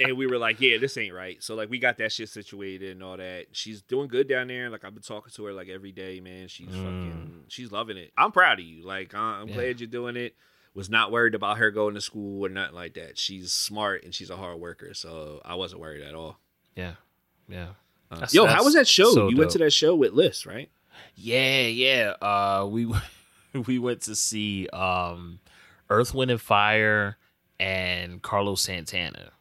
and 0.00 0.16
we 0.16 0.26
were 0.26 0.38
like, 0.38 0.60
yeah, 0.60 0.78
this 0.78 0.96
ain't 0.96 1.14
right. 1.14 1.42
So 1.42 1.54
like 1.54 1.70
we 1.70 1.78
got 1.78 1.96
that 1.98 2.12
shit 2.12 2.28
situated 2.28 2.92
and 2.92 3.02
all 3.02 3.16
that. 3.16 3.46
She's 3.52 3.82
doing 3.82 4.08
good 4.08 4.28
down 4.28 4.48
there. 4.48 4.70
Like 4.70 4.84
I've 4.84 4.94
been 4.94 5.02
talking 5.02 5.32
to 5.34 5.44
her 5.46 5.52
like 5.52 5.68
every 5.68 5.92
day, 5.92 6.20
man. 6.20 6.48
She's 6.48 6.68
Mm. 6.68 6.72
fucking, 6.84 7.44
she's 7.48 7.72
loving 7.72 7.96
it. 7.96 8.12
I'm 8.16 8.30
proud 8.32 8.58
of 8.60 8.64
you. 8.64 8.84
Like 8.84 9.14
I'm 9.14 9.48
Yeah. 9.48 9.54
glad 9.54 9.80
you're 9.80 9.88
doing 9.88 10.16
it. 10.16 10.34
Was 10.74 10.88
not 10.88 11.10
worried 11.10 11.34
about 11.34 11.58
her 11.58 11.70
going 11.72 11.94
to 11.94 12.00
school 12.00 12.46
or 12.46 12.48
nothing 12.48 12.74
like 12.76 12.94
that. 12.94 13.18
She's 13.18 13.52
smart 13.52 14.04
and 14.04 14.14
she's 14.14 14.30
a 14.30 14.36
hard 14.36 14.60
worker, 14.60 14.94
so 14.94 15.40
I 15.44 15.56
wasn't 15.56 15.80
worried 15.80 16.02
at 16.02 16.14
all. 16.14 16.38
Yeah. 16.76 16.92
Yeah. 17.48 17.68
Uh, 18.10 18.26
yo, 18.30 18.46
how 18.46 18.62
was 18.62 18.74
that 18.74 18.86
show? 18.86 19.10
so 19.12 19.28
you 19.28 19.36
went 19.36 19.50
to 19.52 19.58
that 19.58 19.72
show 19.72 19.94
with 19.96 20.12
Liz, 20.12 20.46
right? 20.46 20.70
Yeah, 21.16 21.62
yeah. 21.62 22.10
Uh 22.22 22.66
we 22.70 22.86
we 23.66 23.78
went 23.80 24.02
to 24.02 24.14
see 24.14 24.68
um 24.68 25.40
Earth, 25.90 26.14
Wind 26.14 26.30
and 26.30 26.40
Fire 26.40 27.16
and 27.58 28.22
Carlos 28.22 28.60
Santana. 28.62 29.32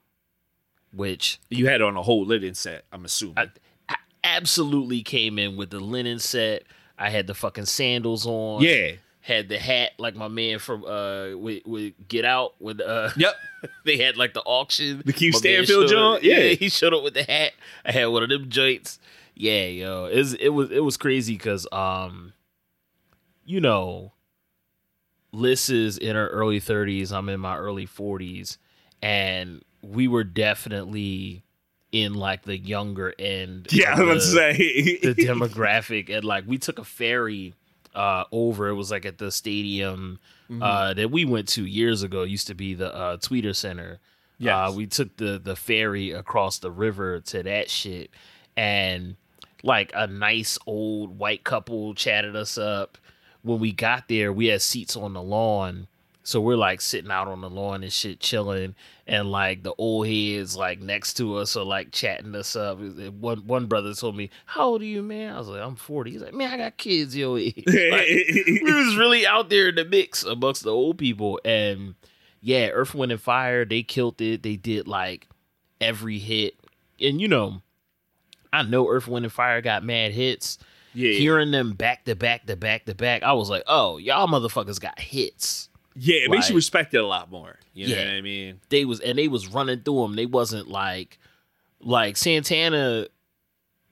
Which 0.94 1.39
You 1.50 1.67
had 1.67 1.82
on 1.82 1.96
a 1.98 2.01
whole 2.01 2.25
linen 2.25 2.53
set, 2.56 2.86
I'm 2.91 3.06
assuming. 3.06 3.38
I, 3.38 3.48
I 3.89 3.96
absolutely 4.24 5.03
came 5.03 5.38
in 5.38 5.56
with 5.58 5.70
the 5.70 5.79
linen 5.79 6.20
set. 6.20 6.63
I 6.98 7.10
had 7.10 7.27
the 7.27 7.34
fucking 7.36 7.65
sandals 7.65 8.25
on. 8.25 8.62
yeah. 8.63 8.91
Had 9.22 9.50
the 9.50 9.60
hat 9.60 9.91
like 10.00 10.15
my 10.15 10.29
man 10.29 10.58
from 10.58 10.86
uh 10.86 11.36
with, 11.36 11.65
with 11.65 11.94
Get 12.08 12.24
Out 12.24 12.53
with 12.62 12.79
uh 12.79 13.10
Yep. 13.17 13.36
they 13.84 13.98
had 13.98 14.15
like 14.15 14.34
the 14.34 14.41
auction. 14.41 15.03
The 15.06 15.12
Keith 15.12 15.34
My 15.34 15.39
Stanfield 15.39 15.84
up- 15.86 15.89
joint? 15.89 16.24
Yeah. 16.24 16.48
he 16.53 16.70
showed 16.70 16.94
up 16.94 17.03
with 17.03 17.13
the 17.13 17.24
hat. 17.24 17.51
I 17.84 17.91
had 17.91 18.06
one 18.06 18.24
of 18.24 18.29
them 18.29 18.50
joints. 18.50 19.00
Yeah, 19.36 19.65
yo, 19.65 20.06
it 20.06 20.15
was 20.17 20.34
it 20.36 20.50
was 20.50 20.72
it 20.72 20.79
was 20.84 20.96
crazy 20.98 21.34
because 21.34 21.67
um, 21.74 22.32
you 23.46 23.60
know, 23.62 24.13
Liz 25.32 25.70
is 25.70 25.98
in 25.98 26.15
her 26.15 26.27
early 26.29 26.60
thirties. 26.60 27.12
I'm 27.12 27.29
in 27.29 27.39
my 27.39 27.58
early 27.58 27.86
forties, 27.86 28.58
and 29.01 29.62
we 29.81 30.07
were 30.07 30.24
definitely 30.24 31.43
in 31.91 32.13
like 32.13 32.43
the 32.43 32.57
younger 32.57 33.13
end. 33.17 33.67
Yeah, 33.72 33.93
I 33.93 33.98
gonna 33.98 34.19
say. 34.19 35.00
the 35.01 35.13
demographic 35.15 36.10
and 36.10 36.24
like 36.25 36.46
we 36.48 36.57
took 36.57 36.79
a 36.79 36.84
ferry 36.84 37.53
uh 37.96 38.25
over 38.31 38.67
it 38.67 38.75
was 38.75 38.91
like 38.91 39.05
at 39.05 39.17
the 39.17 39.31
stadium 39.31 40.19
Mm-hmm. 40.50 40.63
uh 40.63 40.93
that 40.93 41.12
we 41.12 41.25
went 41.25 41.50
to 41.50 41.65
years 41.65 42.03
ago 42.03 42.22
It 42.22 42.29
used 42.29 42.48
to 42.48 42.53
be 42.55 42.74
the 42.74 42.93
uh 42.96 43.17
tweeter 43.17 43.53
center 43.53 44.00
Yeah, 44.38 44.67
uh 44.67 44.72
we 44.72 44.86
took 44.88 45.17
the 45.17 45.38
the 45.38 45.57
ferry 45.57 46.12
across 46.12 46.60
the 46.60 46.72
river 46.72 47.19
to 47.19 47.43
that 47.43 47.69
shit 47.69 48.12
and 48.55 49.17
like 49.62 49.91
a 49.93 50.07
nice 50.07 50.57
old 50.65 51.19
white 51.19 51.43
couple 51.43 51.93
chatted 51.96 52.34
us 52.38 52.57
up 52.57 52.98
when 53.41 53.60
we 53.60 53.74
got 53.74 54.07
there 54.07 54.31
we 54.31 54.46
had 54.46 54.62
seats 54.62 54.96
on 54.96 55.12
the 55.13 55.22
lawn 55.22 55.88
so 56.27 56.41
we're 56.41 56.57
like 56.57 56.81
sitting 56.81 57.10
out 57.10 57.29
on 57.29 57.39
the 57.39 57.50
lawn 57.50 57.84
and 57.84 57.93
shit 57.93 58.19
chilling 58.19 58.75
and 59.07 59.31
like 59.31 59.63
the 59.63 59.74
old 59.77 60.07
heads 60.10 60.57
like 60.57 60.81
next 60.81 61.13
to 61.13 61.38
us 61.38 61.55
are 61.55 61.63
like 61.63 61.93
chatting 61.93 62.36
us 62.36 62.53
up. 62.53 62.79
One 62.79 63.48
one 63.48 63.67
brother 63.67 63.93
told 63.93 64.17
me 64.17 64.29
how 64.46 64.65
old 64.65 64.81
are 64.81 64.86
you 64.86 65.01
man? 65.01 65.34
I 65.34 65.39
was 65.39 65.48
like 65.48 65.62
i'm 65.62 65.77
40 65.77 66.12
he's 66.12 66.22
like 66.22 66.34
man 66.34 66.51
i 66.51 66.57
got 66.57 66.75
kids 66.75 67.15
your 67.15 67.39
age. 67.39 67.63
Like, 67.65 68.07
we 68.46 68.62
was 68.62 68.96
really 68.98 69.25
out 69.25 69.50
there 69.50 69.69
in 69.69 69.75
the 69.75 69.86
mix 69.86 70.25
amongst 70.25 70.63
the 70.63 70.72
old 70.72 70.98
people. 70.98 71.39
And 71.46 71.96
yeah 72.41 72.72
earth 72.74 72.93
wind 72.93 73.13
and 73.13 73.22
fire 73.22 73.63
they 73.63 73.84
killed 73.84 74.19
it. 74.19 74.43
They 74.43 74.57
did 74.57 74.86
like 74.86 75.27
every 75.79 76.19
hit. 76.19 76.55
And 77.00 77.22
you 77.22 77.29
know 77.29 77.62
I 78.51 78.63
know 78.63 78.89
Earth, 78.89 79.07
Wind, 79.07 79.25
and 79.25 79.31
Fire 79.31 79.62
got 79.62 79.84
mad 79.84 80.13
hits. 80.13 80.57
Yeah, 80.93 81.12
Hearing 81.12 81.51
them 81.51 81.74
back 81.74 82.05
to 82.05 82.15
back 82.15 82.48
to 82.48 82.55
back 82.55 82.86
to 82.86 82.96
back, 82.96 83.22
I 83.22 83.34
was 83.34 83.50
like, 83.50 83.63
oh, 83.67 83.98
y'all 83.98 84.27
motherfuckers 84.27 84.79
got 84.79 85.00
hits. 85.00 85.66
Yeah, 85.98 86.25
it 86.25 86.32
makes 86.32 86.50
you 86.50 86.56
respect 86.56 86.94
it 86.94 86.98
a 86.98 87.06
lot 87.06 87.30
more. 87.32 87.58
You 87.74 87.88
know 87.89 87.96
Yeah. 87.96 88.06
what 88.06 88.13
I 88.13 88.22
mean? 88.22 88.60
They 88.70 88.86
was 88.86 89.00
and 89.00 89.18
they 89.18 89.27
was 89.27 89.48
running 89.48 89.82
through 89.82 90.01
them. 90.04 90.16
They 90.16 90.25
wasn't 90.25 90.68
like 90.68 91.18
like 91.80 92.18
Santana. 92.18 93.08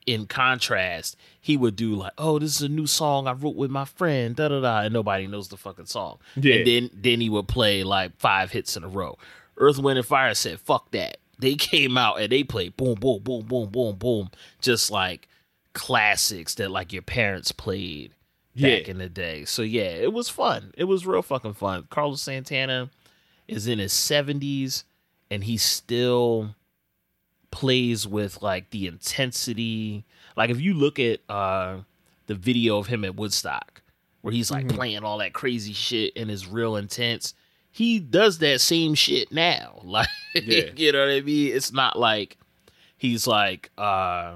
In 0.07 0.27
contrast, 0.27 1.15
he 1.41 1.57
would 1.57 1.75
do 1.75 1.95
like, 1.95 2.11
"Oh, 2.19 2.37
this 2.37 2.55
is 2.57 2.61
a 2.61 2.69
new 2.69 2.85
song 2.85 3.27
I 3.27 3.31
wrote 3.31 3.55
with 3.55 3.71
my 3.71 3.85
friend," 3.85 4.35
da 4.35 4.49
da 4.49 4.61
da, 4.61 4.81
and 4.81 4.93
nobody 4.93 5.25
knows 5.25 5.47
the 5.47 5.57
fucking 5.57 5.87
song. 5.87 6.19
Yeah. 6.35 6.57
And 6.57 6.67
then 6.67 6.89
then 6.93 7.21
he 7.21 7.29
would 7.31 7.47
play 7.47 7.83
like 7.83 8.15
five 8.19 8.51
hits 8.51 8.77
in 8.77 8.83
a 8.83 8.87
row. 8.87 9.17
Earth, 9.57 9.79
Wind, 9.79 9.97
and 9.97 10.05
Fire 10.05 10.35
said, 10.35 10.59
"Fuck 10.59 10.91
that." 10.91 11.17
They 11.39 11.55
came 11.55 11.97
out 11.97 12.19
and 12.21 12.31
they 12.31 12.43
played 12.43 12.77
boom, 12.77 12.93
boom, 12.99 13.23
boom, 13.23 13.45
boom, 13.47 13.69
boom, 13.69 13.95
boom, 13.95 14.29
just 14.61 14.91
like 14.91 15.27
classics 15.73 16.53
that 16.55 16.69
like 16.69 16.93
your 16.93 17.01
parents 17.01 17.51
played 17.51 18.11
back 18.55 18.87
in 18.89 18.97
the 18.97 19.09
day. 19.09 19.45
So 19.45 19.61
yeah, 19.61 19.83
it 19.83 20.13
was 20.13 20.29
fun. 20.29 20.73
It 20.77 20.85
was 20.85 21.05
real 21.05 21.21
fucking 21.21 21.53
fun. 21.55 21.87
Carlos 21.89 22.21
Santana 22.21 22.89
is 23.47 23.67
in 23.67 23.79
his 23.79 23.93
seventies 23.93 24.83
and 25.29 25.43
he 25.43 25.57
still 25.57 26.55
plays 27.51 28.07
with 28.07 28.41
like 28.41 28.69
the 28.71 28.87
intensity. 28.87 30.05
Like 30.35 30.49
if 30.49 30.59
you 30.59 30.73
look 30.73 30.99
at 30.99 31.19
uh 31.29 31.77
the 32.27 32.35
video 32.35 32.77
of 32.77 32.87
him 32.87 33.05
at 33.05 33.15
Woodstock 33.15 33.81
where 34.21 34.33
he's 34.33 34.49
like 34.51 34.65
Mhm. 34.65 34.75
playing 34.75 35.03
all 35.03 35.19
that 35.19 35.33
crazy 35.33 35.73
shit 35.73 36.13
and 36.15 36.31
is 36.31 36.47
real 36.47 36.75
intense, 36.75 37.33
he 37.71 37.99
does 37.99 38.39
that 38.39 38.59
same 38.61 38.93
shit 38.95 39.31
now. 39.31 39.79
Like 39.83 40.07
Yeah. 40.33 40.71
you 40.75 40.91
know 40.91 40.99
what 41.05 41.09
I 41.13 41.21
mean? 41.21 41.55
It's 41.55 41.71
not 41.71 41.97
like 41.97 42.37
he's 42.97 43.25
like 43.27 43.69
uh 43.77 44.35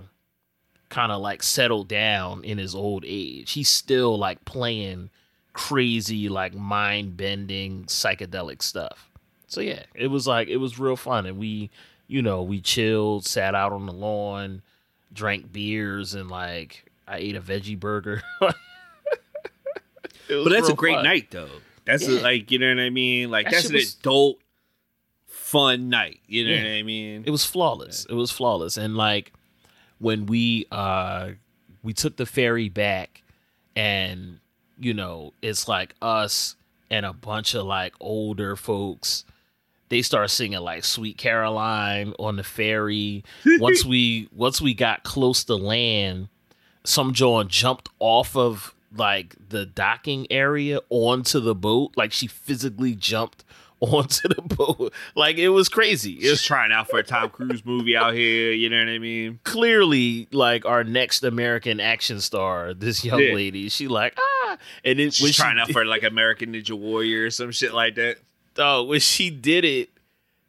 kind 0.90 1.12
of 1.12 1.22
like 1.22 1.44
settled 1.44 1.88
down 1.88 2.44
in 2.44 2.58
his 2.58 2.74
old 2.76 3.04
age. 3.08 3.52
He's 3.54 3.70
still 3.70 4.18
like 4.18 4.44
playing 4.46 5.10
crazy, 5.54 6.30
like 6.30 6.54
mind 6.54 7.16
bending 7.18 7.86
psychedelic 7.86 8.62
stuff. 8.62 9.10
So 9.48 9.62
yeah, 9.62 9.84
it 9.96 10.08
was 10.08 10.28
like 10.28 10.48
it 10.48 10.58
was 10.58 10.78
real 10.80 10.96
fun, 10.96 11.26
and 11.26 11.38
we, 11.40 11.70
you 12.08 12.22
know, 12.22 12.42
we 12.44 12.60
chilled, 12.62 13.26
sat 13.26 13.56
out 13.56 13.72
on 13.74 13.86
the 13.86 13.94
lawn, 13.94 14.62
drank 15.14 15.52
beers, 15.52 16.14
and 16.14 16.30
like 16.30 16.86
I 17.08 17.18
ate 17.18 17.36
a 17.36 17.42
veggie 17.42 17.80
burger. 17.80 18.22
But 20.28 20.50
that's 20.50 20.70
a 20.70 20.76
great 20.76 20.96
fun. 20.96 21.04
night 21.06 21.32
though. 21.32 21.50
That's 21.86 22.08
a, 22.08 22.22
like 22.22 22.52
you 22.52 22.60
know 22.60 22.70
what 22.70 22.80
I 22.80 22.92
mean. 22.92 23.32
Like 23.32 23.46
That 23.46 23.54
that's 23.54 23.70
an 23.70 23.74
was- 23.76 23.96
adult 23.96 24.38
fun 25.26 25.90
night. 25.90 26.20
You 26.28 26.46
know 26.46 26.54
Yeah. 26.54 26.64
what 26.64 26.72
I 26.72 26.84
mean? 26.84 27.24
It 27.26 27.32
was 27.32 27.46
flawless. 27.46 28.06
It 28.08 28.14
was 28.14 28.30
flawless. 28.30 28.78
And 28.78 28.96
like 28.96 29.34
when 30.00 30.26
we 30.26 30.66
uh 30.72 31.32
we 31.84 31.94
took 31.94 32.18
the 32.18 32.26
ferry 32.26 32.70
back 32.70 33.22
and 33.76 34.40
you 34.80 34.94
know, 34.94 35.34
it's 35.42 35.68
like 35.68 35.94
us 36.02 36.56
and 36.90 37.06
a 37.06 37.14
bunch 37.14 37.54
of 37.54 37.66
like 37.66 37.94
older 38.00 38.56
folks. 38.56 39.26
They 39.90 40.02
start 40.02 40.30
singing 40.30 40.60
like 40.60 40.84
Sweet 40.86 41.18
Caroline 41.18 42.14
on 42.20 42.36
the 42.36 42.44
ferry. 42.44 43.24
once 43.60 43.84
we 43.84 44.30
once 44.36 44.62
we 44.62 44.74
got 44.74 45.04
close 45.04 45.44
to 45.46 45.56
land, 45.56 46.30
some 46.84 47.14
John 47.14 47.48
jumped 47.48 47.90
off 48.00 48.36
of 48.36 48.74
like 48.96 49.36
the 49.50 49.66
docking 49.66 50.28
area 50.32 50.80
onto 50.90 51.40
the 51.40 51.56
boat. 51.56 51.94
Like 51.96 52.12
she 52.12 52.28
physically 52.28 52.96
jumped 52.96 53.44
onto 53.94 54.28
the 54.28 54.42
boat. 54.42 54.94
Like 55.16 55.38
it 55.38 55.50
was 55.50 55.70
crazy. 55.70 56.16
Just 56.18 56.46
trying 56.46 56.72
out 56.72 56.90
for 56.90 57.00
a 57.00 57.04
Tom 57.04 57.30
Cruise 57.30 57.66
movie 57.66 57.96
out 57.96 58.14
here. 58.14 58.52
You 58.52 58.70
know 58.70 58.80
what 58.80 58.90
I 58.90 59.00
mean? 59.00 59.40
clearly 59.44 60.28
like 60.32 60.66
our 60.66 60.84
next 60.84 61.24
American 61.24 61.80
action 61.80 62.20
star, 62.20 62.74
this 62.74 63.04
young 63.06 63.20
Yeah. 63.22 63.34
lady. 63.34 63.70
She 63.70 63.88
like 63.88 64.18
ah, 64.20 64.58
and 64.84 65.00
then 65.00 65.12
She's 65.12 65.28
she 65.30 65.34
trying 65.34 65.58
out 65.60 65.68
did- 65.68 65.74
for 65.74 65.86
like 65.86 66.04
American 66.04 66.54
Ninja 66.54 66.78
Warrior 66.78 67.26
or 67.26 67.30
some 67.30 67.52
shit 67.52 67.74
like 67.74 67.96
that. 67.96 68.18
oh, 68.58 68.84
when 68.84 69.00
she 69.00 69.30
did 69.30 69.64
it, 69.64 69.90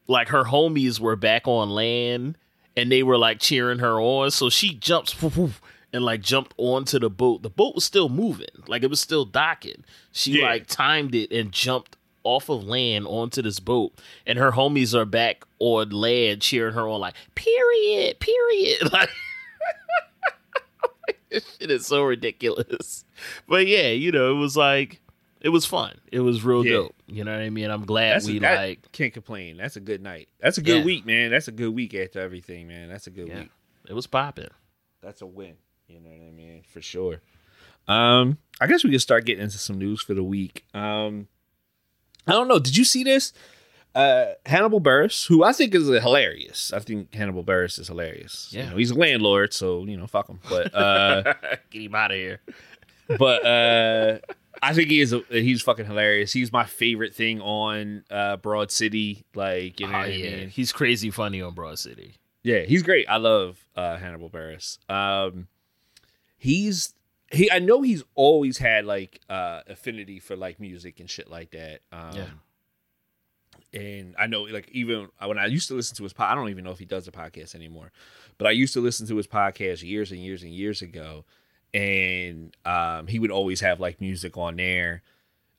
like 0.08 0.28
her 0.28 0.44
homies 0.44 0.98
were 0.98 1.14
back 1.16 1.46
on 1.46 1.70
land 1.70 2.36
and 2.76 2.90
they 2.90 3.02
were 3.02 3.18
like 3.18 3.38
cheering 3.38 3.78
her 3.78 4.00
on. 4.00 4.30
So 4.32 4.50
she 4.50 4.74
jumps 4.74 5.20
woof, 5.22 5.36
woof, 5.36 5.60
and 5.92 6.04
like 6.04 6.20
jumped 6.20 6.54
onto 6.56 6.98
the 6.98 7.10
boat. 7.10 7.42
The 7.42 7.50
boat 7.50 7.74
was 7.76 7.84
still 7.84 8.08
moving, 8.08 8.48
like 8.66 8.82
it 8.82 8.90
was 8.90 9.00
still 9.00 9.24
docking. 9.24 9.84
She 10.12 10.40
Yeah. 10.40 10.46
like 10.46 10.66
timed 10.66 11.14
it 11.14 11.30
and 11.30 11.52
jumped 11.52 11.96
off 12.22 12.48
of 12.48 12.64
land 12.64 13.06
onto 13.06 13.42
this 13.42 13.60
boat, 13.60 13.92
and 14.26 14.38
her 14.38 14.52
homies 14.52 14.94
are 14.94 15.04
back 15.04 15.44
on 15.58 15.90
land 15.90 16.40
cheering 16.42 16.74
her 16.74 16.88
on, 16.88 17.00
like 17.00 17.14
period, 17.34 18.18
period, 18.20 18.78
like. 18.92 19.10
this 21.30 21.56
shit 21.58 21.70
is 21.70 21.86
so 21.86 22.02
ridiculous. 22.02 23.04
But 23.48 23.66
yeah, 23.66 23.88
you 23.88 24.12
know, 24.12 24.32
it 24.32 24.38
was 24.38 24.56
like 24.56 25.00
it 25.40 25.48
was 25.50 25.64
fun. 25.64 25.96
It 26.12 26.20
was 26.20 26.44
real 26.44 26.64
Yeah. 26.64 26.72
dope. 26.72 26.94
You 27.06 27.24
know 27.24 27.32
what 27.32 27.40
I 27.40 27.50
mean? 27.50 27.70
I'm 27.70 27.84
glad 27.84 28.14
That's 28.16 28.26
we 28.26 28.38
a, 28.38 28.42
like 28.42 28.92
can't 28.92 29.12
complain. 29.12 29.56
That's 29.56 29.76
a 29.76 29.80
good 29.80 30.02
night. 30.02 30.28
That's 30.40 30.58
a 30.58 30.62
good 30.62 30.78
Yeah. 30.80 30.84
week, 30.84 31.06
man. 31.06 31.30
That's 31.30 31.48
a 31.48 31.52
good 31.52 31.74
week 31.74 31.94
after 31.94 32.20
everything, 32.20 32.68
man. 32.68 32.88
That's 32.88 33.06
a 33.06 33.10
good 33.10 33.28
Yeah. 33.28 33.40
week. 33.40 33.50
it 33.88 33.94
was 33.94 34.06
popping. 34.06 34.48
That's 35.02 35.22
a 35.22 35.26
win. 35.26 35.54
You 35.88 36.00
know 36.00 36.10
what 36.10 36.28
I 36.28 36.30
mean? 36.30 36.62
For 36.70 36.82
sure. 36.82 37.22
Um, 37.88 38.38
I 38.60 38.66
guess 38.66 38.84
we 38.84 38.90
can 38.90 38.98
start 39.00 39.24
getting 39.24 39.42
into 39.42 39.56
some 39.58 39.78
news 39.78 40.02
for 40.02 40.14
the 40.14 40.22
week. 40.22 40.64
Um, 40.74 41.26
I 42.26 42.32
don't 42.32 42.48
know. 42.48 42.58
Did 42.58 42.76
you 42.76 42.84
see 42.84 43.02
this? 43.04 43.32
Uh, 43.94 44.26
Hannibal 44.46 44.80
Buress, 44.80 45.26
who 45.26 45.42
I 45.42 45.52
think 45.52 45.74
is 45.74 45.88
hilarious. 45.88 46.72
I 46.72 46.78
think 46.78 47.12
Hannibal 47.12 47.42
Buress 47.42 47.78
is 47.78 47.88
hilarious. 47.88 48.48
You 48.52 48.60
Yeah. 48.60 48.70
know, 48.70 48.76
he's 48.76 48.90
a 48.92 48.94
landlord, 48.94 49.52
so 49.52 49.84
you 49.84 49.96
know, 49.96 50.06
fuck 50.06 50.28
him. 50.28 50.38
But 50.48 50.72
uh, 50.74 51.34
Get 51.70 51.82
him 51.82 51.94
out 51.96 52.12
of 52.12 52.16
here. 52.16 52.40
but 53.18 53.44
uh, 53.44 54.18
I 54.62 54.74
think 54.74 54.90
he 54.90 55.00
is. 55.00 55.12
A, 55.12 55.24
he's 55.30 55.62
fucking 55.62 55.86
hilarious. 55.86 56.32
He's 56.32 56.52
my 56.52 56.64
favorite 56.66 57.14
thing 57.16 57.40
on 57.40 58.04
uh, 58.10 58.36
Broad 58.36 58.70
City. 58.70 59.24
Like 59.34 59.80
you 59.80 59.86
know 59.88 59.94
Oh, 59.94 59.98
what 59.98 60.08
I 60.08 60.12
yeah. 60.12 60.36
mean? 60.36 60.48
He's 60.50 60.70
crazy 60.70 61.10
funny 61.10 61.42
on 61.42 61.54
Broad 61.54 61.78
City. 61.80 62.14
Yeah, 62.44 62.60
he's 62.60 62.84
great. 62.84 63.06
I 63.08 63.16
love 63.16 63.64
uh, 63.74 63.96
Hannibal 63.96 64.30
Buress. 64.30 64.78
Um, 64.88 65.48
he's 66.38 66.94
he. 67.30 67.50
I 67.50 67.58
know 67.58 67.82
he's 67.82 68.02
always 68.14 68.58
had 68.58 68.84
like 68.84 69.20
uh, 69.28 69.62
affinity 69.66 70.18
for 70.20 70.36
like 70.36 70.60
music 70.60 71.00
and 71.00 71.08
shit 71.08 71.30
like 71.30 71.50
that. 71.52 71.80
Um, 71.92 72.10
Yeah. 72.14 72.26
And 73.72 74.16
I 74.18 74.26
know, 74.26 74.42
like, 74.42 74.68
even 74.72 75.08
when 75.24 75.38
I 75.38 75.46
used 75.46 75.68
to 75.68 75.74
listen 75.74 75.96
to 75.98 76.02
his 76.02 76.12
pod, 76.12 76.32
I 76.32 76.34
don't 76.34 76.48
even 76.48 76.64
know 76.64 76.72
if 76.72 76.80
he 76.80 76.84
does 76.86 77.06
a 77.06 77.12
podcast 77.12 77.54
anymore, 77.54 77.92
but 78.36 78.48
I 78.48 78.50
used 78.50 78.72
to 78.74 78.80
listen 78.80 79.06
to 79.06 79.16
his 79.16 79.28
podcast 79.28 79.84
years 79.84 80.10
and 80.10 80.20
years 80.20 80.42
and 80.42 80.52
years 80.52 80.82
ago, 80.82 81.24
and 81.72 82.56
um, 82.64 83.06
he 83.06 83.20
would 83.20 83.30
always 83.30 83.60
have 83.60 83.78
like 83.78 84.00
music 84.00 84.36
on 84.36 84.56
there. 84.56 85.02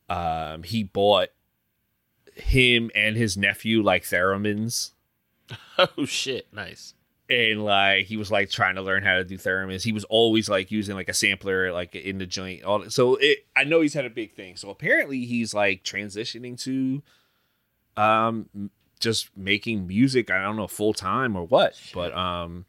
Um, 0.09 0.63
he 0.63 0.83
bought 0.83 1.29
him 2.35 2.91
and 2.95 3.15
his 3.15 3.37
nephew 3.37 3.81
like 3.81 4.03
theremins 4.03 4.91
Oh 5.77 6.05
shit. 6.05 6.47
Nice. 6.53 6.93
And 7.31 7.63
like 7.63 8.05
he 8.07 8.17
was 8.17 8.29
like 8.29 8.49
trying 8.49 8.75
to 8.75 8.81
learn 8.81 9.03
how 9.03 9.15
to 9.15 9.23
do 9.23 9.37
theremins. 9.37 9.83
He 9.83 9.91
was 9.93 10.03
always 10.05 10.49
like 10.49 10.69
using 10.71 10.95
like 10.95 11.09
a 11.09 11.13
sampler 11.13 11.71
like 11.71 11.95
in 11.95 12.17
the 12.17 12.25
joint. 12.25 12.63
All 12.63 12.89
so 12.89 13.15
it. 13.15 13.45
I 13.55 13.63
know 13.63 13.81
he's 13.81 13.93
had 13.93 14.05
a 14.05 14.09
big 14.09 14.33
thing. 14.33 14.55
So 14.57 14.69
apparently 14.69 15.25
he's 15.25 15.53
like 15.53 15.83
transitioning 15.83 16.59
to, 16.63 17.01
um, 18.01 18.69
just 18.99 19.35
making 19.37 19.87
music. 19.87 20.29
I 20.29 20.41
don't 20.43 20.55
know 20.57 20.67
full 20.67 20.93
time 20.93 21.35
or 21.35 21.45
what, 21.45 21.79
but 21.93 22.13
um, 22.15 22.65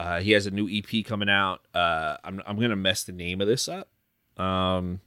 uh, 0.00 0.20
he 0.20 0.32
has 0.32 0.46
a 0.46 0.50
new 0.50 0.68
EP 0.68 1.04
coming 1.04 1.28
out. 1.28 1.60
Uh, 1.74 2.16
I'm 2.24 2.42
I'm 2.46 2.58
gonna 2.58 2.76
mess 2.76 3.04
the 3.04 3.12
name 3.12 3.40
of 3.40 3.46
this 3.46 3.68
up. 3.68 3.88
Um, 4.42 5.00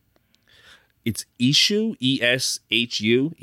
it's 1.04 1.25
Ishu 1.39 1.96
E 2.00 2.20
S 2.22 2.60
H 2.72 3.01
U. 3.01 3.34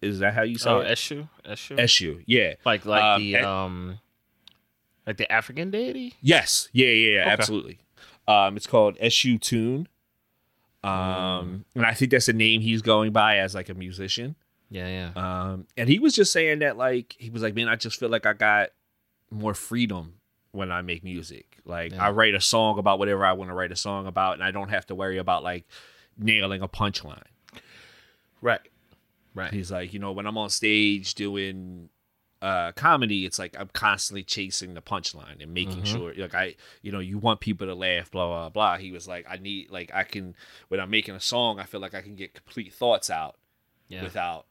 Is 0.00 0.18
that 0.20 0.34
how 0.34 0.42
you 0.42 0.58
say 0.58 0.70
Oh, 0.70 0.80
it? 0.80 0.88
Eshu. 0.92 1.28
Eshu. 1.44 1.76
Eshu. 1.78 2.22
Yeah. 2.26 2.54
like 2.64 2.84
like 2.86 3.02
um, 3.02 3.22
the 3.22 3.36
um 3.36 3.98
like 5.08 5.16
the 5.16 5.30
African 5.32 5.70
deity? 5.72 6.14
Yes. 6.20 6.68
Yeah, 6.72 6.86
yeah, 6.88 7.10
yeah, 7.14 7.20
Okay. 7.22 7.30
absolutely. 7.30 7.78
Um, 8.28 8.56
it's 8.56 8.66
called 8.66 8.96
SU 9.00 9.38
Tune. 9.38 9.88
Um, 10.84 10.90
Mm. 10.92 11.64
and 11.76 11.86
I 11.86 11.94
think 11.94 12.10
that's 12.12 12.26
the 12.26 12.32
name 12.32 12.60
he's 12.60 12.82
going 12.82 13.10
by 13.12 13.38
as 13.38 13.54
like 13.54 13.68
a 13.68 13.74
musician. 13.74 14.36
Yeah, 14.70 14.86
yeah. 14.86 15.12
Um, 15.52 15.66
and 15.76 15.88
he 15.88 15.98
was 15.98 16.14
just 16.14 16.32
saying 16.32 16.58
that 16.60 16.76
like 16.76 17.16
he 17.18 17.30
was 17.30 17.42
like, 17.42 17.54
man, 17.54 17.68
I 17.68 17.76
just 17.76 17.98
feel 17.98 18.10
like 18.10 18.26
I 18.26 18.34
got 18.34 18.68
more 19.30 19.54
freedom 19.54 20.14
when 20.52 20.70
I 20.70 20.82
make 20.82 21.02
music. 21.02 21.58
Like 21.64 21.92
Yeah. 21.92 22.06
I 22.06 22.10
write 22.10 22.34
a 22.34 22.40
song 22.40 22.78
about 22.78 22.98
whatever 22.98 23.24
I 23.24 23.32
want 23.32 23.50
to 23.50 23.54
write 23.54 23.72
a 23.72 23.76
song 23.76 24.06
about, 24.06 24.34
and 24.34 24.44
I 24.44 24.50
don't 24.50 24.68
have 24.68 24.86
to 24.86 24.94
worry 24.94 25.18
about 25.18 25.42
like 25.42 25.66
nailing 26.18 26.62
a 26.62 26.68
punchline. 26.68 27.22
Right. 28.40 28.60
Right. 29.34 29.52
He's 29.52 29.70
like, 29.72 29.92
you 29.92 29.98
know, 29.98 30.12
when 30.12 30.26
I'm 30.26 30.38
on 30.38 30.50
stage 30.50 31.14
doing 31.14 31.88
uh 32.40 32.72
comedy, 32.72 33.26
it's 33.26 33.38
like 33.38 33.56
I'm 33.58 33.68
constantly 33.72 34.22
chasing 34.22 34.74
the 34.74 34.80
punchline 34.82 35.42
and 35.42 35.52
making 35.52 35.82
Mhm. 35.82 35.86
sure 35.86 36.14
like 36.14 36.34
I 36.34 36.54
you 36.82 36.92
know, 36.92 37.00
you 37.00 37.18
want 37.18 37.40
people 37.40 37.66
to 37.66 37.74
laugh, 37.74 38.10
blah 38.10 38.26
blah 38.26 38.48
blah. 38.50 38.76
He 38.78 38.92
was 38.92 39.08
like, 39.08 39.26
I 39.28 39.36
need 39.38 39.70
like 39.70 39.90
I 39.92 40.04
can 40.04 40.34
when 40.68 40.78
I'm 40.80 40.90
making 40.90 41.14
a 41.14 41.20
song, 41.20 41.58
I 41.58 41.64
feel 41.64 41.80
like 41.80 41.94
I 41.94 42.02
can 42.02 42.14
get 42.14 42.34
complete 42.34 42.72
thoughts 42.72 43.10
out 43.10 43.36
Yeah. 43.88 44.02
without 44.02 44.46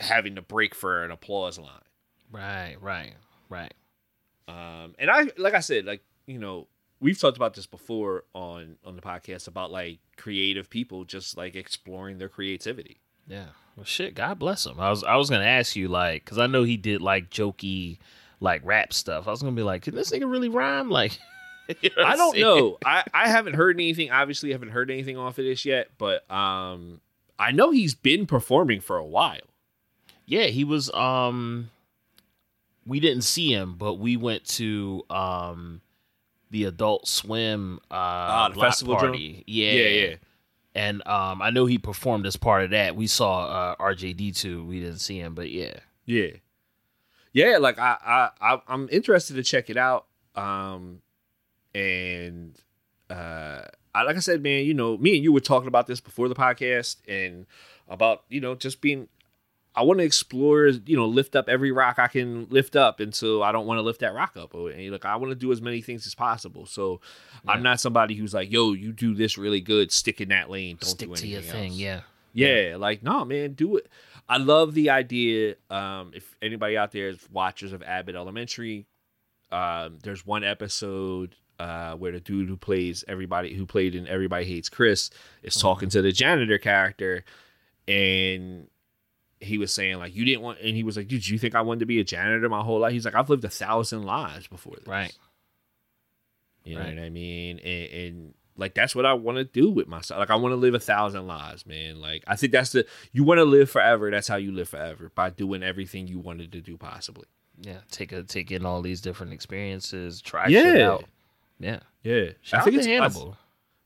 having 0.00 0.34
to 0.36 0.42
break 0.42 0.74
for 0.74 1.04
an 1.04 1.10
applause 1.10 1.58
line. 1.58 1.82
Right, 2.32 2.76
right, 2.80 3.14
right. 3.48 3.74
Um 4.48 4.94
and 4.98 5.10
I 5.10 5.28
like 5.36 5.54
I 5.54 5.60
said, 5.60 5.84
like 5.84 6.02
you 6.26 6.38
know, 6.38 6.66
we've 7.00 7.18
talked 7.18 7.36
about 7.36 7.54
this 7.54 7.66
before 7.66 8.24
on 8.34 8.76
on 8.84 8.96
the 8.96 9.02
podcast 9.02 9.46
about 9.46 9.70
like 9.70 10.00
creative 10.16 10.68
people 10.68 11.04
just 11.04 11.36
like 11.36 11.54
exploring 11.54 12.18
their 12.18 12.28
creativity. 12.28 13.00
Yeah. 13.26 13.46
Well, 13.80 13.86
shit. 13.86 14.14
God 14.14 14.38
bless 14.38 14.66
him. 14.66 14.78
I 14.78 14.90
was 14.90 15.02
I 15.04 15.16
was 15.16 15.30
gonna 15.30 15.46
ask 15.46 15.74
you 15.74 15.88
like, 15.88 16.22
cause 16.26 16.36
I 16.36 16.46
know 16.46 16.64
he 16.64 16.76
did 16.76 17.00
like 17.00 17.30
jokey, 17.30 17.96
like 18.38 18.60
rap 18.62 18.92
stuff. 18.92 19.26
I 19.26 19.30
was 19.30 19.40
gonna 19.40 19.56
be 19.56 19.62
like, 19.62 19.80
can 19.80 19.94
this 19.94 20.10
nigga 20.12 20.30
really 20.30 20.50
rhyme? 20.50 20.90
Like, 21.00 21.18
you 21.80 21.88
know 21.96 22.04
I 22.04 22.14
don't 22.16 22.32
saying? 22.32 22.44
know. 22.44 22.76
I 22.84 23.04
I 23.14 23.28
haven't 23.30 23.54
heard 23.54 23.76
anything. 23.76 24.10
Obviously, 24.10 24.52
haven't 24.52 24.68
heard 24.68 24.90
anything 24.90 25.16
off 25.16 25.38
of 25.38 25.46
this 25.46 25.64
yet. 25.64 25.88
But 25.96 26.30
um, 26.30 27.00
I 27.38 27.52
know 27.52 27.70
he's 27.70 27.94
been 27.94 28.26
performing 28.26 28.82
for 28.82 28.98
a 28.98 29.06
while. 29.06 29.40
Yeah, 30.26 30.48
he 30.48 30.62
was. 30.62 30.92
Um, 30.92 31.70
we 32.86 33.00
didn't 33.00 33.22
see 33.22 33.50
him, 33.50 33.76
but 33.78 33.94
we 33.94 34.18
went 34.18 34.44
to 34.56 35.04
um 35.08 35.80
the 36.50 36.64
Adult 36.64 37.08
Swim 37.08 37.78
uh 37.90 37.94
Ah, 37.94 38.48
the 38.52 38.60
festival 38.60 38.96
party. 38.96 39.42
Yeah, 39.46 39.72
Yeah, 39.72 39.88
yeah. 39.88 40.16
And 40.74 41.06
um, 41.06 41.42
I 41.42 41.50
know 41.50 41.66
he 41.66 41.78
performed 41.78 42.26
as 42.26 42.36
part 42.36 42.64
of 42.64 42.70
that. 42.70 42.94
We 42.94 43.06
saw 43.06 43.46
uh, 43.46 43.76
RJD2. 43.76 44.66
We 44.66 44.80
didn't 44.80 45.00
see 45.00 45.18
him, 45.18 45.34
but 45.34 45.50
yeah, 45.50 45.74
Yeah, 46.06 46.30
yeah. 47.32 47.58
Like 47.58 47.78
I, 47.78 47.96
I, 48.04 48.30
I 48.40 48.62
I'm 48.68 48.88
interested 48.92 49.34
to 49.34 49.42
check 49.42 49.68
it 49.68 49.76
out. 49.76 50.06
Um, 50.36 51.02
and 51.74 52.56
uh, 53.08 53.62
I, 53.94 54.02
like 54.02 54.16
I 54.16 54.20
said, 54.20 54.42
man, 54.42 54.64
you 54.64 54.74
know, 54.74 54.96
me 54.96 55.16
and 55.16 55.24
you 55.24 55.32
were 55.32 55.40
talking 55.40 55.68
about 55.68 55.86
this 55.86 56.00
before 56.00 56.28
the 56.28 56.34
podcast, 56.34 56.96
and 57.08 57.46
about 57.88 58.24
you 58.28 58.40
know 58.40 58.54
just 58.54 58.80
being. 58.80 59.08
I 59.74 59.82
want 59.82 60.00
to 60.00 60.04
explore, 60.04 60.66
you 60.66 60.96
know, 60.96 61.06
lift 61.06 61.36
up 61.36 61.48
every 61.48 61.70
rock 61.70 61.98
I 61.98 62.08
can 62.08 62.48
lift 62.50 62.74
up 62.74 62.98
until 62.98 63.42
I 63.42 63.52
don't 63.52 63.66
want 63.66 63.78
to 63.78 63.82
lift 63.82 64.00
that 64.00 64.14
rock 64.14 64.36
up. 64.36 64.52
And 64.54 64.90
like 64.90 65.04
I 65.04 65.16
want 65.16 65.30
to 65.30 65.36
do 65.36 65.52
as 65.52 65.62
many 65.62 65.80
things 65.80 66.06
as 66.06 66.14
possible. 66.14 66.66
So 66.66 67.00
I'm 67.46 67.62
not 67.62 67.80
somebody 67.80 68.14
who's 68.16 68.34
like, 68.34 68.50
"Yo, 68.50 68.72
you 68.72 68.92
do 68.92 69.14
this 69.14 69.38
really 69.38 69.60
good. 69.60 69.92
Stick 69.92 70.20
in 70.20 70.30
that 70.30 70.50
lane. 70.50 70.76
Don't 70.80 70.90
stick 70.90 71.08
do 71.08 71.16
to 71.16 71.26
your 71.26 71.42
thing. 71.42 71.70
else." 71.70 71.78
Yeah, 71.78 72.00
Yeah, 72.32 72.76
like 72.76 73.02
no, 73.02 73.24
man, 73.24 73.52
do 73.52 73.76
it. 73.76 73.88
I 74.28 74.38
love 74.38 74.74
the 74.74 74.90
idea. 74.90 75.54
Um, 75.70 76.12
if 76.14 76.36
anybody 76.42 76.76
out 76.76 76.92
there 76.92 77.08
is 77.08 77.18
watchers 77.30 77.72
of 77.72 77.82
Abbott 77.82 78.16
Elementary, 78.16 78.86
um, 79.52 79.98
there's 80.02 80.26
one 80.26 80.44
episode 80.44 81.36
uh, 81.60 81.94
where 81.94 82.12
the 82.12 82.20
dude 82.20 82.48
who 82.48 82.56
plays 82.56 83.04
everybody 83.06 83.54
who 83.54 83.66
played 83.66 83.94
in 83.94 84.08
Everybody 84.08 84.46
Hates 84.46 84.68
Chris 84.68 85.10
is 85.42 85.54
talking 85.54 85.88
to 85.90 86.02
the 86.02 86.10
janitor 86.10 86.58
character, 86.58 87.24
and 87.86 88.66
he 89.40 89.56
was 89.58 89.72
saying 89.72 89.98
like, 89.98 90.14
"You 90.14 90.24
didn't 90.24 90.42
want," 90.42 90.58
and 90.60 90.76
he 90.76 90.82
was 90.82 90.96
like, 90.96 91.08
"Dude, 91.08 91.26
you 91.26 91.38
think 91.38 91.54
I 91.54 91.62
wanted 91.62 91.80
to 91.80 91.86
be 91.86 91.98
a 92.00 92.04
janitor 92.04 92.48
my 92.48 92.62
whole 92.62 92.80
life?" 92.80 92.92
He's 92.92 93.04
like, 93.04 93.14
"I've 93.14 93.30
lived 93.30 93.44
a 93.44 93.48
thousand 93.50 94.02
lives 94.04 94.46
before 94.46 94.76
this." 94.76 94.86
right. 94.86 95.16
You 96.64 96.74
know 96.74 96.84
what 96.84 96.98
I 96.98 97.08
mean? 97.08 97.58
And, 97.60 97.90
and 97.92 98.34
like 98.56 98.74
that's 98.74 98.94
what 98.94 99.06
I 99.06 99.14
want 99.14 99.38
to 99.38 99.44
do 99.44 99.70
with 99.70 99.88
myself. 99.88 100.18
Like 100.18 100.30
I 100.30 100.34
want 100.36 100.52
to 100.52 100.56
live 100.56 100.74
a 100.74 100.78
thousand 100.78 101.26
lives, 101.26 101.64
man. 101.66 102.00
Like 102.00 102.22
I 102.26 102.36
think 102.36 102.52
that's 102.52 102.72
the 102.72 102.86
you 103.12 103.24
want 103.24 103.38
to 103.38 103.44
live 103.44 103.70
forever. 103.70 104.10
That's 104.10 104.28
how 104.28 104.36
you 104.36 104.52
live 104.52 104.68
forever 104.68 105.10
by 105.14 105.30
doing 105.30 105.62
everything 105.62 106.06
you 106.06 106.18
wanted 106.18 106.52
to 106.52 106.60
do 106.60 106.76
possibly. 106.76 107.26
Yeah, 107.62 107.78
take 107.90 108.12
a 108.12 108.22
take 108.22 108.50
in 108.52 108.66
all 108.66 108.82
these 108.82 109.00
different 109.00 109.32
experiences. 109.32 110.20
Try 110.20 110.48
Yeah. 110.48 110.62
shit 110.62 110.80
out. 110.82 111.04
Yeah, 111.58 111.80
Yeah, 112.02 112.24
shout 112.42 112.60
I 112.60 112.64
think 112.64 112.76
it's 112.76 112.86
Hannibal. 112.86 113.36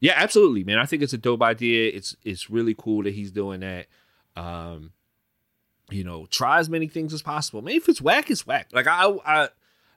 yeah, 0.00 0.12
absolutely, 0.16 0.64
man. 0.64 0.78
I 0.78 0.86
think 0.86 1.02
it's 1.02 1.12
a 1.12 1.18
dope 1.18 1.42
idea. 1.42 1.90
It's 1.92 2.16
it's 2.24 2.50
really 2.50 2.74
cool 2.76 3.04
that 3.04 3.14
he's 3.14 3.30
doing 3.30 3.60
that. 3.60 3.86
Um, 4.36 4.92
you 5.90 6.04
know, 6.04 6.26
try 6.26 6.58
as 6.58 6.68
many 6.68 6.86
things 6.88 7.12
as 7.12 7.22
possible. 7.22 7.62
Man, 7.62 7.74
if 7.74 7.88
it's 7.88 8.00
whack, 8.00 8.30
it's 8.30 8.46
whack. 8.46 8.68
Like 8.72 8.86
I 8.86 9.06
I 9.26 9.48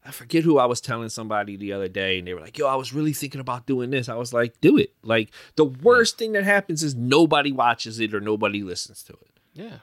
I 0.05 0.11
forget 0.11 0.43
who 0.43 0.57
I 0.57 0.65
was 0.65 0.79
telling 0.79 1.09
somebody 1.09 1.57
the 1.57 1.73
other 1.73 1.87
day, 1.89 2.19
and 2.19 2.27
they 2.27 2.33
were 2.33 2.39
like, 2.41 2.57
"Yo, 2.57 2.65
I 2.67 2.75
was 2.75 2.93
really 2.93 3.13
thinking 3.13 3.41
about 3.41 3.65
doing 3.65 3.89
this." 3.89 4.07
I 4.09 4.15
was 4.15 4.33
like, 4.33 4.59
"Do 4.61 4.77
it." 4.77 4.93
Like 5.03 5.31
the 5.55 5.65
worst 5.65 6.17
thing 6.17 6.31
that 6.33 6.43
happens 6.43 6.81
is 6.83 6.95
nobody 6.95 7.51
watches 7.51 7.99
it 7.99 8.13
or 8.13 8.19
nobody 8.21 8.63
listens 8.63 9.03
to 9.03 9.13
it. 9.13 9.39
Yeah, 9.53 9.77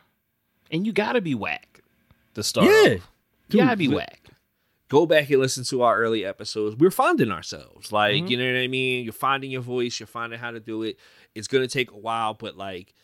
and 0.70 0.86
you 0.86 0.92
gotta 0.92 1.20
be 1.20 1.34
whack 1.34 1.82
to 2.34 2.42
start. 2.42 2.66
Yeah. 2.66 2.96
you 3.50 3.58
gotta 3.58 3.76
be 3.76 3.88
whack. 3.88 4.20
go 4.90 5.06
back 5.06 5.28
and 5.30 5.40
listen 5.40 5.64
to 5.64 5.82
our 5.82 5.96
early 5.98 6.24
episodes. 6.24 6.76
We're 6.76 6.90
finding 6.90 7.32
ourselves. 7.32 7.90
Like, 7.90 8.22
Mhm. 8.24 8.30
you 8.30 8.36
know 8.36 8.46
what 8.52 8.60
I 8.60 8.68
mean? 8.68 9.02
You're 9.02 9.12
finding 9.12 9.50
your 9.50 9.60
voice, 9.62 9.98
you're 9.98 10.06
finding 10.06 10.38
how 10.38 10.52
to 10.52 10.60
do 10.60 10.82
it. 10.84 10.98
It's 11.34 11.48
gonna 11.48 11.66
take 11.66 11.90
a 11.90 11.96
while, 11.96 12.34
but 12.34 12.56
like 12.56 12.94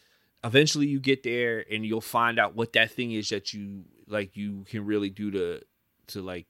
eventually 0.44 0.86
you 0.86 1.00
get 1.00 1.22
there 1.22 1.64
and 1.70 1.84
you'll 1.84 2.00
find 2.00 2.38
out 2.38 2.54
what 2.54 2.72
that 2.74 2.90
thing 2.90 3.12
is 3.12 3.28
that 3.28 3.52
you 3.52 3.84
like 4.06 4.36
you 4.36 4.64
can 4.68 4.84
really 4.86 5.10
do 5.10 5.30
to 5.30 5.60
to 6.08 6.22
like 6.22 6.46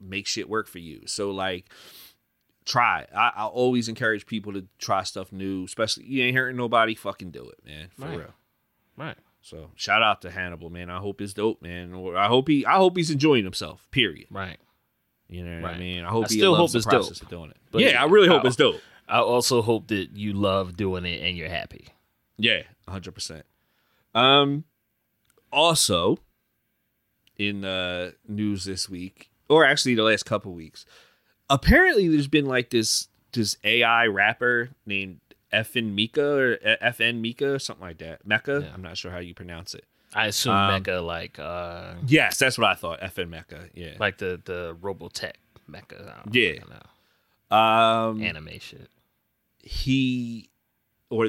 make 0.00 0.26
shit 0.26 0.48
work 0.48 0.66
for 0.68 0.78
you. 0.78 1.02
So 1.06 1.30
like 1.30 1.66
try. 2.64 3.06
I, 3.14 3.32
I 3.36 3.44
always 3.46 3.88
encourage 3.88 4.26
people 4.26 4.52
to 4.54 4.66
try 4.78 5.02
stuff 5.02 5.32
new, 5.32 5.64
especially 5.64 6.04
you 6.06 6.22
ain't 6.24 6.36
hurting 6.36 6.56
nobody, 6.56 6.94
fucking 6.94 7.30
do 7.30 7.48
it, 7.48 7.64
man. 7.64 7.88
For 7.98 8.06
Right. 8.06 8.18
real. 8.18 8.34
Right. 8.96 9.16
So 9.42 9.70
shout 9.74 10.02
out 10.02 10.22
to 10.22 10.30
Hannibal, 10.30 10.70
man. 10.70 10.88
I 10.88 10.98
hope 10.98 11.20
it's 11.20 11.34
dope, 11.34 11.60
man. 11.60 11.92
Or 11.92 12.16
I 12.16 12.28
hope 12.28 12.48
he 12.48 12.64
I 12.64 12.76
hope 12.76 12.96
he's 12.96 13.10
enjoying 13.10 13.44
himself. 13.44 13.86
Period. 13.90 14.26
Right. 14.30 14.58
You 15.28 15.44
know 15.44 15.56
what 15.56 15.64
Right. 15.64 15.76
I 15.76 15.78
mean? 15.78 16.04
I 16.04 16.08
hope 16.10 16.26
I 16.26 16.28
he 16.28 16.38
still 16.38 16.54
hope 16.54 16.70
the 16.72 16.78
it's 16.78 16.86
dope. 16.86 17.10
of 17.10 17.28
doing 17.28 17.50
it. 17.50 17.56
But 17.70 17.82
yeah, 17.82 18.02
I 18.02 18.06
really 18.06 18.28
hope 18.28 18.44
I- 18.44 18.48
it's 18.48 18.56
dope. 18.56 18.80
I 19.06 19.18
also 19.18 19.60
hope 19.60 19.88
that 19.88 20.16
you 20.16 20.32
love 20.32 20.76
doing 20.78 21.04
it 21.04 21.20
and 21.22 21.36
you're 21.36 21.48
happy. 21.50 21.88
Yeah, 22.38 22.62
hundred 22.88 23.12
percent. 23.12 23.44
Um, 24.14 24.64
also, 25.52 26.18
in 27.36 27.62
the 27.62 28.14
news 28.28 28.64
this 28.64 28.88
week, 28.88 29.30
or 29.48 29.64
actually 29.64 29.94
the 29.94 30.02
last 30.02 30.24
couple 30.24 30.52
weeks, 30.52 30.84
apparently 31.50 32.08
there's 32.08 32.28
been 32.28 32.46
like 32.46 32.70
this 32.70 33.08
this 33.32 33.56
AI 33.64 34.06
rapper 34.06 34.70
named 34.86 35.20
FN 35.52 35.94
Mika 35.94 36.24
or 36.24 36.56
FN 36.82 37.20
Mika 37.20 37.54
or 37.54 37.58
something 37.58 37.86
like 37.86 37.98
that. 37.98 38.26
Mecca. 38.26 38.62
Yeah. 38.64 38.74
I'm 38.74 38.82
not 38.82 38.96
sure 38.96 39.10
how 39.10 39.18
you 39.18 39.34
pronounce 39.34 39.74
it. 39.74 39.84
I 40.16 40.26
assume 40.28 40.54
Um, 40.54 40.72
Mecca 40.72 41.00
like 41.00 41.38
uh 41.40 41.94
Yes, 42.06 42.38
that's 42.38 42.56
what 42.58 42.68
I 42.68 42.74
thought. 42.74 43.00
FN 43.00 43.28
Meka. 43.30 43.68
Yeah. 43.74 43.94
like 43.98 44.18
the 44.18 44.40
the 44.44 44.76
Robotech 44.80 45.32
mecha. 45.70 46.20
Yeah. 46.32 46.58
Um, 47.50 48.22
Anime 48.22 48.58
shit. 48.60 48.88
he 49.62 50.48
or 51.10 51.28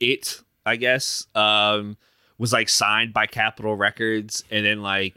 it 0.00 0.40
i 0.66 0.76
guess 0.76 1.26
um 1.34 1.96
was 2.38 2.52
like 2.52 2.68
signed 2.68 3.12
by 3.12 3.26
capitol 3.26 3.76
records 3.76 4.44
and 4.50 4.66
then 4.66 4.82
like 4.82 5.16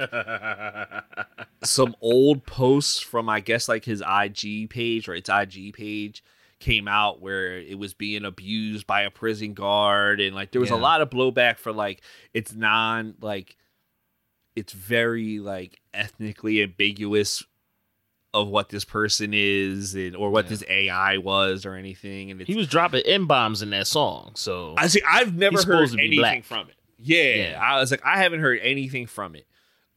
some 1.63 1.95
old 2.01 2.45
posts 2.45 2.99
from 2.99 3.27
i 3.29 3.39
guess 3.39 3.67
like 3.67 3.85
his 3.85 4.03
ig 4.23 4.69
page 4.69 5.07
or 5.07 5.15
its 5.15 5.29
ig 5.29 5.73
page 5.73 6.23
came 6.59 6.87
out 6.87 7.21
where 7.21 7.57
it 7.57 7.77
was 7.77 7.93
being 7.93 8.25
abused 8.25 8.87
by 8.87 9.01
a 9.01 9.11
prison 9.11 9.53
guard 9.53 10.19
and 10.19 10.35
like 10.35 10.51
there 10.51 10.61
was 10.61 10.71
a 10.71 10.75
lot 10.75 11.01
of 11.01 11.09
blowback 11.09 11.57
for 11.57 11.71
like 11.71 12.01
it's 12.33 12.53
non 12.53 13.13
like 13.21 13.55
it's 14.55 14.73
very 14.73 15.37
like 15.39 15.79
ethnically 15.93 16.63
ambiguous 16.63 17.43
of 18.41 18.47
what 18.49 18.69
this 18.69 18.85
person 18.85 19.31
is 19.33 19.95
and 19.95 20.15
or 20.15 20.29
what 20.29 20.45
Yeah. 20.45 20.49
this 20.49 20.63
AI 20.69 21.17
was 21.17 21.65
or 21.65 21.73
anything 21.75 22.31
and 22.31 22.41
He 22.41 22.55
was 22.55 22.67
dropping 22.67 23.01
M 23.05 23.27
bombs 23.27 23.61
in 23.61 23.69
that 23.71 23.87
song, 23.87 24.31
so 24.35 24.75
I 24.77 24.87
see 24.87 25.01
I've 25.07 25.35
never 25.35 25.55
heard 25.57 25.61
supposed 25.61 25.91
to 25.93 25.97
be 25.97 26.05
anything 26.05 26.19
black. 26.21 26.43
from 26.45 26.69
it. 26.69 26.75
Yeah, 26.99 27.49
Yeah. 27.51 27.59
I 27.61 27.79
was 27.79 27.91
like 27.91 28.05
I 28.05 28.17
haven't 28.19 28.39
heard 28.39 28.59
anything 28.61 29.05
from 29.07 29.35
it. 29.35 29.45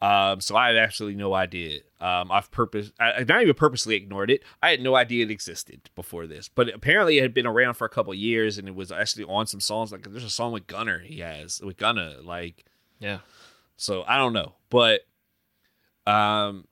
Um, 0.02 0.40
so 0.40 0.56
I 0.56 0.68
have 0.68 0.76
absolutely 0.76 1.18
no 1.18 1.34
idea. 1.34 1.80
Um, 2.00 2.32
I've 2.32 2.50
purpose, 2.50 2.90
I, 2.98 3.12
I 3.12 3.24
not 3.24 3.42
even 3.42 3.52
purposely 3.54 3.96
ignored 3.96 4.30
it. 4.30 4.42
I 4.62 4.70
had 4.70 4.80
no 4.80 4.96
idea 4.96 5.26
it 5.26 5.30
existed 5.30 5.90
before 5.94 6.26
this, 6.26 6.48
but 6.48 6.72
apparently 6.74 7.18
it 7.18 7.22
had 7.22 7.34
been 7.34 7.46
around 7.46 7.74
for 7.74 7.84
a 7.84 7.90
couple 7.90 8.14
years, 8.14 8.56
and 8.56 8.66
it 8.66 8.74
was 8.74 8.90
actually 8.90 9.24
on 9.24 9.46
some 9.46 9.60
songs. 9.60 9.92
Like 9.92 10.10
there's 10.10 10.24
a 10.24 10.30
song 10.30 10.52
with 10.52 10.66
Gunna 10.66 11.00
he 11.04 11.18
has 11.18 11.60
with 11.62 11.76
Gunna, 11.76 12.16
like 12.22 12.64
yeah. 12.98 13.18
so 13.76 14.02
I 14.08 14.16
don't 14.16 14.32
know, 14.32 14.54
but 14.70 15.02
um, 16.06 16.64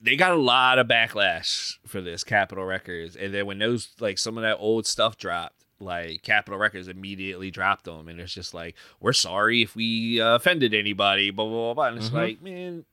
they 0.00 0.16
got 0.16 0.32
a 0.32 0.36
lot 0.36 0.78
of 0.78 0.86
backlash 0.86 1.76
for 1.86 2.00
this 2.00 2.24
Capitol 2.24 2.64
Records, 2.64 3.16
and 3.16 3.34
then 3.34 3.46
when 3.46 3.58
those 3.58 3.88
like 4.00 4.18
some 4.18 4.36
of 4.38 4.42
that 4.42 4.56
old 4.58 4.86
stuff 4.86 5.16
dropped, 5.18 5.56
like 5.78 6.22
Capitol 6.22 6.58
Records 6.58 6.88
immediately 6.88 7.50
dropped 7.50 7.84
them, 7.84 8.08
and 8.08 8.20
it's 8.20 8.32
just 8.34 8.54
like 8.54 8.76
we're 9.00 9.12
sorry 9.12 9.62
if 9.62 9.74
we 9.76 10.20
uh, 10.20 10.34
offended 10.36 10.72
anybody, 10.74 11.30
blah 11.30 11.46
blah 11.46 11.74
blah. 11.74 11.86
And 11.88 11.98
it's 11.98 12.10
Mhm. 12.10 12.14
like, 12.14 12.42
man, 12.42 12.84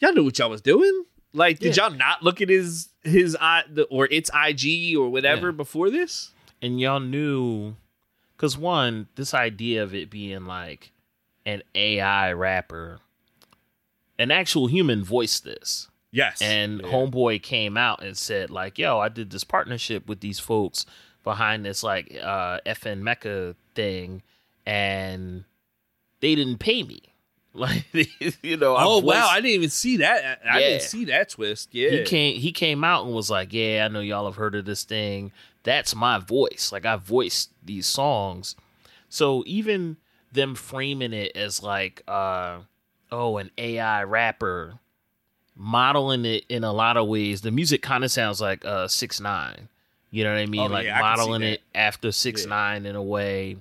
y'all 0.00 0.12
knew 0.12 0.24
what 0.24 0.38
y'all 0.38 0.50
was 0.50 0.60
doing. 0.62 1.04
Like, 1.34 1.58
did 1.60 1.76
y'all 1.76 1.90
not 1.90 2.22
look 2.22 2.40
at 2.40 2.48
his 2.48 2.88
his 3.02 3.36
i 3.40 3.62
the, 3.68 3.84
or 3.84 4.06
its 4.10 4.30
IG 4.34 4.96
or 4.96 5.08
whatever 5.08 5.46
Yeah. 5.46 5.52
before 5.56 5.90
this? 5.90 6.30
And 6.60 6.80
y'all 6.80 7.00
knew 7.00 7.76
cuz 8.36 8.58
one, 8.58 9.08
this 9.14 9.32
idea 9.32 9.82
of 9.82 9.94
it 9.94 10.10
being 10.10 10.44
like 10.46 10.90
an 11.46 11.62
AI 11.74 12.32
rapper 12.32 13.00
an 14.18 14.30
actual 14.30 14.66
human 14.66 15.02
voiced 15.02 15.42
this. 15.44 15.88
Yes, 16.12 16.40
And 16.42 16.80
Yeah. 16.82 16.88
Homeboy 16.88 17.42
came 17.42 17.76
out 17.76 18.02
and 18.02 18.16
said, 18.16 18.50
like, 18.50 18.78
yo, 18.78 18.98
I 19.00 19.08
did 19.08 19.30
this 19.30 19.44
partnership 19.44 20.06
with 20.06 20.20
these 20.20 20.38
folks 20.38 20.84
behind 21.24 21.64
this 21.64 21.82
like 21.82 22.16
uh 22.22 22.58
FN 22.66 23.00
Meka 23.02 23.54
thing 23.74 24.22
and 24.66 25.44
they 26.20 26.34
didn't 26.34 26.58
pay 26.58 26.82
me. 26.82 27.02
Like 27.54 27.84
you 28.42 28.56
know, 28.56 28.74
I 28.76 28.84
oh 28.84 28.94
voiced- 29.02 29.04
wow, 29.04 29.28
I 29.28 29.36
didn't 29.42 29.50
even 29.56 29.68
see 29.68 29.98
that. 29.98 30.40
I 30.46 30.48
I 30.48 30.60
Yeah. 30.60 30.68
didn't 30.70 30.82
see 30.84 31.04
that 31.06 31.28
twist. 31.28 31.68
Yeah, 31.72 31.90
he 31.90 32.04
came 32.04 32.40
he 32.40 32.50
came 32.50 32.82
out 32.82 33.04
and 33.04 33.14
was 33.14 33.28
like, 33.28 33.52
"Yeah, 33.52 33.84
I 33.84 33.88
know 33.92 34.00
y'all 34.00 34.24
have 34.24 34.36
heard 34.36 34.54
of 34.54 34.64
this 34.64 34.84
thing. 34.84 35.32
That's 35.62 35.94
my 35.94 36.18
voice. 36.18 36.70
Like 36.72 36.86
I 36.86 36.96
voiced 36.96 37.50
these 37.62 37.86
songs." 37.86 38.56
So 39.10 39.42
even 39.46 39.98
them 40.32 40.54
framing 40.54 41.12
it 41.12 41.36
as 41.36 41.62
like, 41.62 42.02
uh, 42.08 42.60
oh, 43.10 43.36
an 43.36 43.50
AI 43.58 44.02
rapper, 44.04 44.78
modeling 45.56 46.24
it 46.24 46.44
in 46.48 46.64
a 46.64 46.72
lot 46.72 46.96
of 46.96 47.06
ways. 47.06 47.42
The 47.42 47.50
music 47.50 47.82
kind 47.82 48.04
of 48.04 48.10
sounds 48.10 48.40
like 48.40 48.64
uh 48.64 48.88
six 48.88 49.20
nine. 49.20 49.68
You 50.10 50.24
know 50.24 50.32
what 50.32 50.40
I 50.40 50.46
mean? 50.46 50.70
Oh, 50.70 50.74
like 50.74 50.86
yeah, 50.86 50.96
I 50.96 51.00
modeling 51.00 51.42
it 51.42 51.62
after 51.74 52.12
six 52.12 52.42
Yeah. 52.42 52.50
nine 52.50 52.86
in 52.86 52.96
a 52.96 53.02
way. 53.02 53.56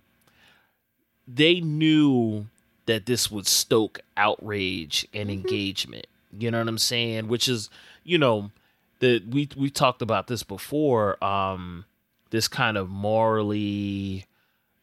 They 1.28 1.62
knew 1.62 2.48
that 2.88 3.06
this 3.06 3.32
would 3.32 3.48
stoke 3.48 4.00
outrage 4.18 5.08
and 5.14 5.30
Mm-hmm. 5.30 5.40
engagement. 5.40 6.08
You 6.38 6.52
know 6.52 6.60
what 6.60 6.68
I'm 6.68 6.78
saying? 6.78 7.28
Which 7.28 7.48
is, 7.48 7.70
you 8.04 8.18
know, 8.18 8.52
the 9.00 9.22
we 9.30 9.50
we 9.56 9.70
talked 9.70 10.02
about 10.02 10.28
this 10.28 10.44
before. 10.44 11.22
Um, 11.24 11.86
this 12.32 12.48
kind 12.48 12.78
of 12.78 12.90
morally, 12.90 14.26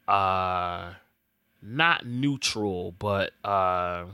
uh, 0.07 0.91
not 1.63 2.05
neutral, 2.07 2.93
but 2.99 3.33
uh, 3.43 4.05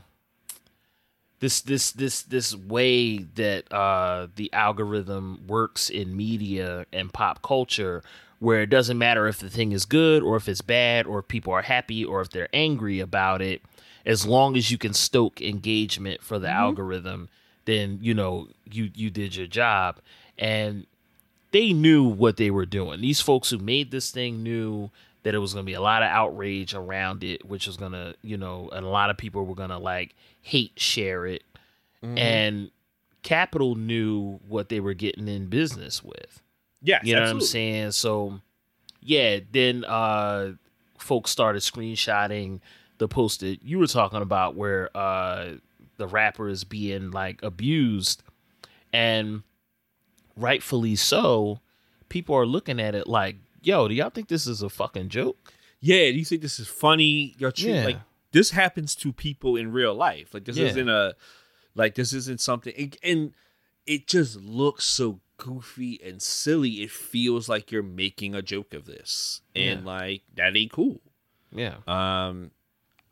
this 1.44 1.61
this 1.61 1.92
this 1.92 2.22
this 2.22 2.57
way 2.57 3.18
that 3.18 3.70
uh 3.72 4.26
the 4.37 4.52
algorithm 4.52 5.44
works 5.46 5.90
in 5.90 6.16
media 6.16 6.87
and 6.92 7.12
pop 7.12 7.42
culture 7.42 8.02
where 8.40 8.62
it 8.62 8.70
doesn't 8.70 8.98
matter 8.98 9.28
if 9.28 9.38
the 9.38 9.50
thing 9.50 9.72
is 9.72 9.85
good 9.85 10.22
or 10.22 10.37
if 10.37 10.48
it's 10.48 10.61
bad 10.61 11.07
or 11.07 11.20
if 11.20 11.28
people 11.28 11.52
are 11.52 11.62
happy 11.62 12.04
or 12.04 12.20
if 12.20 12.30
they're 12.30 12.48
angry 12.52 13.00
about 13.00 13.40
it 13.40 13.62
as 14.04 14.26
long 14.26 14.57
as 14.57 14.70
you 14.70 14.78
can 14.78 14.92
stoke 14.92 15.40
engagement 15.40 16.22
for 16.22 16.38
the 16.38 16.48
algorithm 16.48 17.28
then 17.64 17.98
you 18.02 18.14
know 18.14 18.48
you 18.70 18.90
you 18.94 19.11
did 19.11 19.37
your 19.37 19.46
job. 19.46 19.98
And 20.38 20.87
they 21.52 21.72
knew 21.72 22.04
what 22.04 22.37
they 22.37 22.50
were 22.50 22.66
doing. 22.66 23.00
These 23.00 23.20
folks 23.20 23.50
who 23.50 23.59
made 23.59 23.90
this 23.90 24.11
thing 24.11 24.42
knew 24.42 24.90
that 25.24 25.34
it 25.34 25.38
was 25.38 25.52
going 25.52 25.64
to 25.64 25.66
be 25.66 25.74
a 25.74 25.80
lot 25.80 26.02
of 26.02 26.08
outrage 26.08 26.72
around 26.74 27.24
it 27.24 27.44
which 27.44 27.66
was 27.66 27.76
going 27.76 27.92
to 27.92 28.14
you 28.22 28.37
know 28.37 28.70
and 28.72 28.87
a 28.87 28.88
lot 28.88 29.10
of 29.10 29.16
people 29.16 29.44
were 29.44 29.54
going 29.54 29.70
to 29.70 29.78
like 29.78 30.14
hate 30.42 30.72
share 30.76 31.26
it 31.26 31.42
Mm-hmm. 32.02 32.18
and 32.18 32.70
Capitol 33.22 33.74
knew 33.76 34.38
what 34.46 34.68
they 34.68 34.78
were 34.78 34.92
getting 34.92 35.26
in 35.26 35.46
business 35.46 36.04
with 36.04 36.42
yes, 36.82 37.00
you 37.04 37.14
know 37.14 37.22
what 37.22 37.30
I'm 37.30 37.40
saying? 37.40 37.92
So 37.92 38.40
yeah, 39.00 39.40
then 39.52 39.84
uh 39.87 40.52
folks 40.98 41.30
started 41.30 41.62
screenshotting 41.62 42.60
the 42.98 43.08
post 43.08 43.40
that 43.40 43.62
you 43.62 43.78
were 43.78 43.87
talking 43.87 44.20
about 44.20 44.54
where 44.54 44.94
uh 44.94 45.52
the 45.96 46.06
rapper 46.06 46.48
is 46.48 46.64
being 46.64 47.10
like 47.10 47.42
abused 47.42 48.22
and 48.92 49.42
rightfully 50.37 50.94
so, 50.96 51.60
people 52.10 52.34
are 52.37 52.46
looking 52.46 52.80
at 52.80 52.94
it 52.94 53.06
like, 53.06 53.37
yo, 53.66 53.88
do 53.88 53.94
y'all 53.94 54.11
think 54.11 54.29
this 54.29 54.46
is 54.46 54.62
a 54.62 54.68
fucking 54.68 55.09
joke? 55.09 55.53
Yeah, 55.81 56.11
do 56.11 56.18
you 56.18 56.24
think 56.24 56.42
this 56.42 56.59
is 56.59 56.68
funny? 56.68 57.35
You're 57.38 57.53
treat, 57.53 57.74
Yeah. 57.74 57.85
like 57.85 57.98
this 58.33 58.50
happens 58.50 58.94
to 58.96 59.12
people 59.12 59.57
in 59.57 59.72
real 59.72 59.94
life. 59.94 60.33
Like 60.35 60.44
this 60.44 60.57
Yeah. 60.57 60.66
isn't 60.68 60.88
a 60.88 61.14
like 61.74 61.94
this 61.94 62.12
isn't 62.12 62.40
something 62.40 62.72
and, 62.79 62.96
and 63.03 63.33
it 63.87 64.07
just 64.07 64.37
looks 64.37 64.85
so 64.85 65.20
goofy 65.37 66.00
and 66.05 66.22
silly. 66.22 66.83
It 66.83 66.90
feels 66.90 67.48
like 67.48 67.70
you're 67.72 67.83
making 67.83 68.35
a 68.35 68.42
joke 68.42 68.72
of 68.74 68.87
this. 68.87 69.42
And 69.55 69.81
Yeah. 69.81 69.87
like 69.87 70.22
that 70.37 70.57
ain't 70.57 70.72
cool. 70.72 71.00
Yeah. 71.53 71.77
Um 71.87 72.50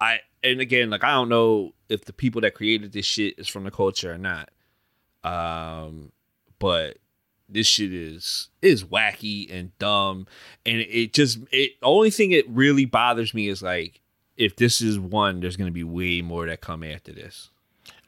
I 0.01 0.21
and 0.43 0.61
again, 0.61 0.91
like 0.91 1.05
I 1.05 1.11
don't 1.13 1.29
know 1.29 1.75
if 1.89 2.05
the 2.05 2.13
people 2.13 2.41
that 2.43 2.55
created 2.55 2.93
this 2.93 3.07
shit 3.07 3.39
is 3.39 3.49
from 3.49 3.65
the 3.65 3.71
culture 3.71 4.13
or 4.13 4.19
not. 4.19 4.51
Um 5.25 6.13
but 6.59 6.99
this 7.53 7.67
shit 7.67 7.93
is 7.93 8.49
is 8.61 8.85
wacky 8.85 9.53
and 9.53 9.77
dumb 9.79 10.27
and 10.67 10.79
it, 10.81 11.13
just 11.13 11.39
it 11.51 11.73
only 11.83 12.11
thing 12.11 12.31
it 12.33 12.49
really 12.49 12.85
bothers 12.85 13.35
me 13.35 13.49
is 13.49 13.63
like 13.63 14.01
if 14.37 14.57
this 14.57 14.81
is 14.81 14.99
one 14.99 15.41
there's 15.41 15.57
going 15.57 15.69
to 15.69 15.73
be 15.73 15.85
way 15.85 16.21
more 16.23 16.47
that 16.47 16.61
come 16.61 16.83
after 16.83 17.13
this 17.13 17.49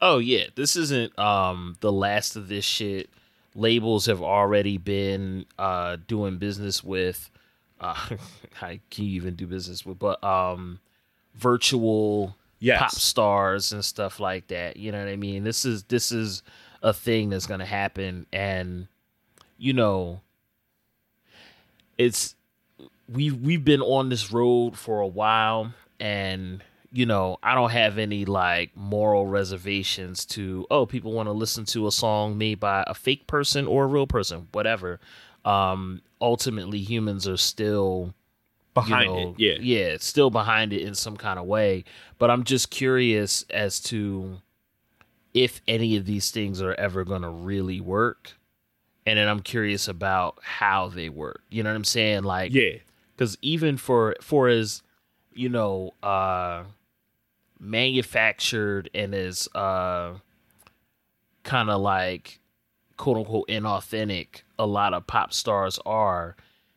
Oh 0.01 0.19
yeah, 0.19 0.45
this 0.55 0.75
isn't 0.75 1.17
um 1.17 1.77
the 1.79 1.91
last 1.91 2.35
of 2.35 2.47
this 2.47 2.63
shit. 2.65 3.09
Labels 3.55 4.05
have 4.05 4.21
already 4.21 4.77
been 4.77 5.45
uh 5.57 5.97
doing 6.07 6.37
business 6.37 6.83
with 6.83 7.29
uh 7.79 8.09
I 8.61 8.79
can 8.89 9.05
you 9.05 9.11
even 9.15 9.35
do 9.35 9.47
business 9.47 9.85
with 9.85 9.97
but 9.99 10.23
um 10.23 10.79
virtual 11.35 12.35
Yes. 12.59 12.79
pop 12.79 12.91
stars 12.91 13.73
and 13.73 13.83
stuff 13.83 14.19
like 14.19 14.47
that. 14.47 14.77
You 14.77 14.91
know 14.91 14.99
what 14.99 15.09
I 15.09 15.17
mean? 15.17 15.43
This 15.43 15.65
is 15.65 15.83
this 15.83 16.11
is 16.11 16.41
a 16.81 16.93
thing 16.93 17.29
that's 17.29 17.47
gonna 17.47 17.65
happen 17.65 18.25
and 18.31 18.87
you 19.57 19.73
know 19.73 20.21
it's 21.97 22.35
we 23.07 23.31
we've 23.31 23.63
been 23.63 23.81
on 23.81 24.09
this 24.09 24.31
road 24.31 24.77
for 24.77 24.99
a 24.99 25.07
while 25.07 25.73
and 25.99 26.63
you 26.91 27.05
know 27.05 27.37
i 27.43 27.53
don't 27.55 27.71
have 27.71 27.97
any 27.97 28.25
like 28.25 28.75
moral 28.75 29.27
reservations 29.27 30.25
to 30.25 30.65
oh 30.71 30.85
people 30.85 31.11
want 31.11 31.27
to 31.27 31.33
listen 31.33 31.65
to 31.65 31.87
a 31.87 31.91
song 31.91 32.37
made 32.37 32.59
by 32.59 32.83
a 32.87 32.93
fake 32.93 33.27
person 33.27 33.67
or 33.67 33.83
a 33.83 33.87
real 33.87 34.07
person 34.07 34.47
whatever. 34.51 34.99
Um 35.43 36.01
ultimately 36.21 36.79
humans 36.79 37.27
are 37.27 37.37
still 37.37 38.13
behind 38.73 39.05
you 39.05 39.15
know, 39.15 39.29
it 39.29 39.35
yeah. 39.37 39.53
yeah 39.61 39.85
it's 39.93 40.05
still 40.05 40.31
behind 40.31 40.73
it 40.73 40.81
in 40.81 40.95
some 40.95 41.15
kind 41.15 41.37
of 41.37 41.45
way. 41.45 41.83
But 42.17 42.31
i'm 42.31 42.43
just 42.43 42.71
curious 42.71 43.45
as 43.49 43.79
to 43.81 44.41
if 45.33 45.61
any 45.67 45.97
of 45.97 46.05
these 46.05 46.31
things 46.31 46.61
are 46.61 46.73
ever 46.75 47.03
going 47.03 47.21
to 47.21 47.29
really 47.29 47.79
work 47.79 48.33
and 49.05 49.17
then 49.19 49.27
i'm 49.27 49.41
curious 49.41 49.87
about 49.87 50.37
how 50.41 50.89
they 50.89 51.09
work. 51.09 51.41
You 51.49 51.63
know 51.63 51.69
what 51.69 51.75
i'm 51.75 51.83
saying? 51.83 52.23
Like 52.23 52.53
yeah. 52.53 52.77
because 53.15 53.37
even 53.41 53.77
for 53.77 54.15
for 54.21 54.47
as 54.47 54.81
you 55.33 55.49
know 55.49 55.93
uh 56.03 56.63
manufactured 57.59 58.89
and 58.93 59.13
as 59.13 59.47
uh 59.55 60.13
kind 61.43 61.69
of 61.69 61.81
like 61.81 62.39
quote 62.97 63.17
unquote 63.17 63.47
inauthentic 63.47 64.41
a 64.57 64.65
lot 64.65 64.93
of 64.93 65.05
pop 65.07 65.33
stars 65.33 65.79
are 65.85 66.35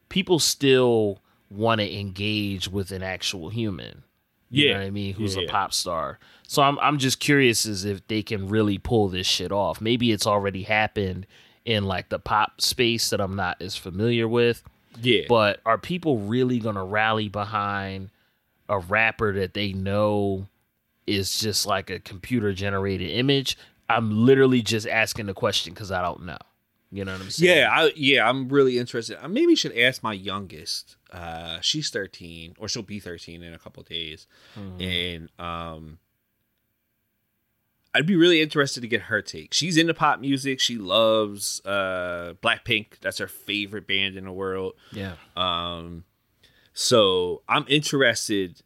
people 0.08 0.38
still 0.38 1.20
want 1.50 1.80
to 1.80 1.98
engage 2.00 2.68
with 2.68 2.90
an 2.90 3.02
actual 3.02 3.48
human. 3.48 4.02
You 4.50 4.66
Yeah. 4.66 4.72
know 4.74 4.78
what 4.80 4.86
i 4.86 4.90
mean? 4.90 5.14
Who's 5.14 5.36
Yeah, 5.36 5.42
a 5.42 5.48
pop 5.48 5.72
star. 5.72 6.18
So 6.46 6.62
i'm 6.62 6.78
i'm 6.80 6.98
just 6.98 7.20
curious 7.20 7.66
as 7.66 7.84
if 7.84 8.06
they 8.08 8.22
can 8.22 8.48
really 8.48 8.78
pull 8.78 9.08
this 9.08 9.26
shit 9.26 9.52
off. 9.52 9.80
Maybe 9.80 10.12
it's 10.12 10.26
already 10.26 10.62
happened 10.64 11.26
in 11.68 11.84
like 11.84 12.08
the 12.08 12.18
pop 12.18 12.60
space 12.60 13.10
that 13.10 13.20
i'm 13.20 13.36
not 13.36 13.60
as 13.60 13.76
familiar 13.76 14.26
with 14.26 14.62
yeah 15.02 15.22
but 15.28 15.60
are 15.66 15.76
people 15.78 16.18
really 16.18 16.58
gonna 16.58 16.84
rally 16.84 17.28
behind 17.28 18.10
a 18.68 18.78
rapper 18.78 19.32
that 19.34 19.54
they 19.54 19.72
know 19.72 20.46
is 21.06 21.38
just 21.38 21.64
like 21.66 21.88
a 21.88 21.98
computer 21.98 22.52
generated 22.52 23.10
image? 23.10 23.56
I'm 23.88 24.26
literally 24.26 24.60
just 24.60 24.86
asking 24.86 25.24
the 25.24 25.32
question 25.32 25.72
because 25.72 25.90
I 25.90 26.02
don't 26.02 26.24
know. 26.26 26.36
You 26.90 27.06
know 27.06 27.12
what 27.12 27.22
I'm 27.22 27.30
saying? 27.30 27.56
yeah 27.58 27.68
I, 27.70 27.92
yeah 27.96 28.28
i'm 28.28 28.48
really 28.50 28.78
interested 28.78 29.18
i 29.22 29.26
maybe 29.26 29.54
should 29.54 29.76
ask 29.76 30.02
my 30.02 30.12
youngest 30.12 30.96
uh 31.12 31.60
she's 31.60 31.88
13 31.90 32.56
or 32.58 32.68
she'll 32.68 32.82
be 32.82 32.98
13 33.00 33.42
in 33.42 33.54
a 33.54 33.58
couple 33.58 33.82
days 33.84 34.26
Mhm. 34.58 34.82
and 34.82 35.28
um 35.38 35.98
I'd 37.98 38.06
be 38.06 38.14
really 38.16 38.40
interested 38.40 38.80
to 38.82 38.86
get 38.88 39.02
her 39.02 39.20
take. 39.20 39.52
She's 39.52 39.76
into 39.76 39.92
pop 39.92 40.20
music. 40.20 40.60
She 40.60 40.76
loves 40.78 41.60
uh 41.64 42.34
Blackpink. 42.42 43.00
That's 43.00 43.18
her 43.18 43.26
favorite 43.26 43.86
band 43.88 44.16
in 44.16 44.24
the 44.24 44.32
world. 44.32 44.74
yeah. 44.92 45.14
Um 45.36 46.04
so 46.72 47.42
I'm 47.48 47.64
interested 47.68 48.62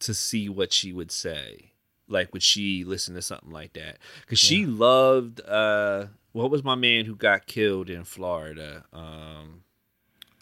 to 0.00 0.12
see 0.12 0.48
what 0.50 0.72
she 0.74 0.92
would 0.92 1.10
say. 1.10 1.72
Like 2.06 2.32
would 2.34 2.42
she 2.42 2.84
listen 2.84 3.14
to 3.14 3.22
something 3.22 3.50
like 3.50 3.72
that? 3.72 3.96
Cuz 4.26 4.38
she 4.38 4.60
Yeah. 4.60 4.66
loved 4.68 5.40
uh 5.40 6.06
what 6.32 6.50
was 6.50 6.62
my 6.62 6.74
man 6.74 7.06
who 7.06 7.16
got 7.16 7.46
killed 7.46 7.88
in 7.88 8.04
Florida? 8.04 8.84
Um 8.92 9.62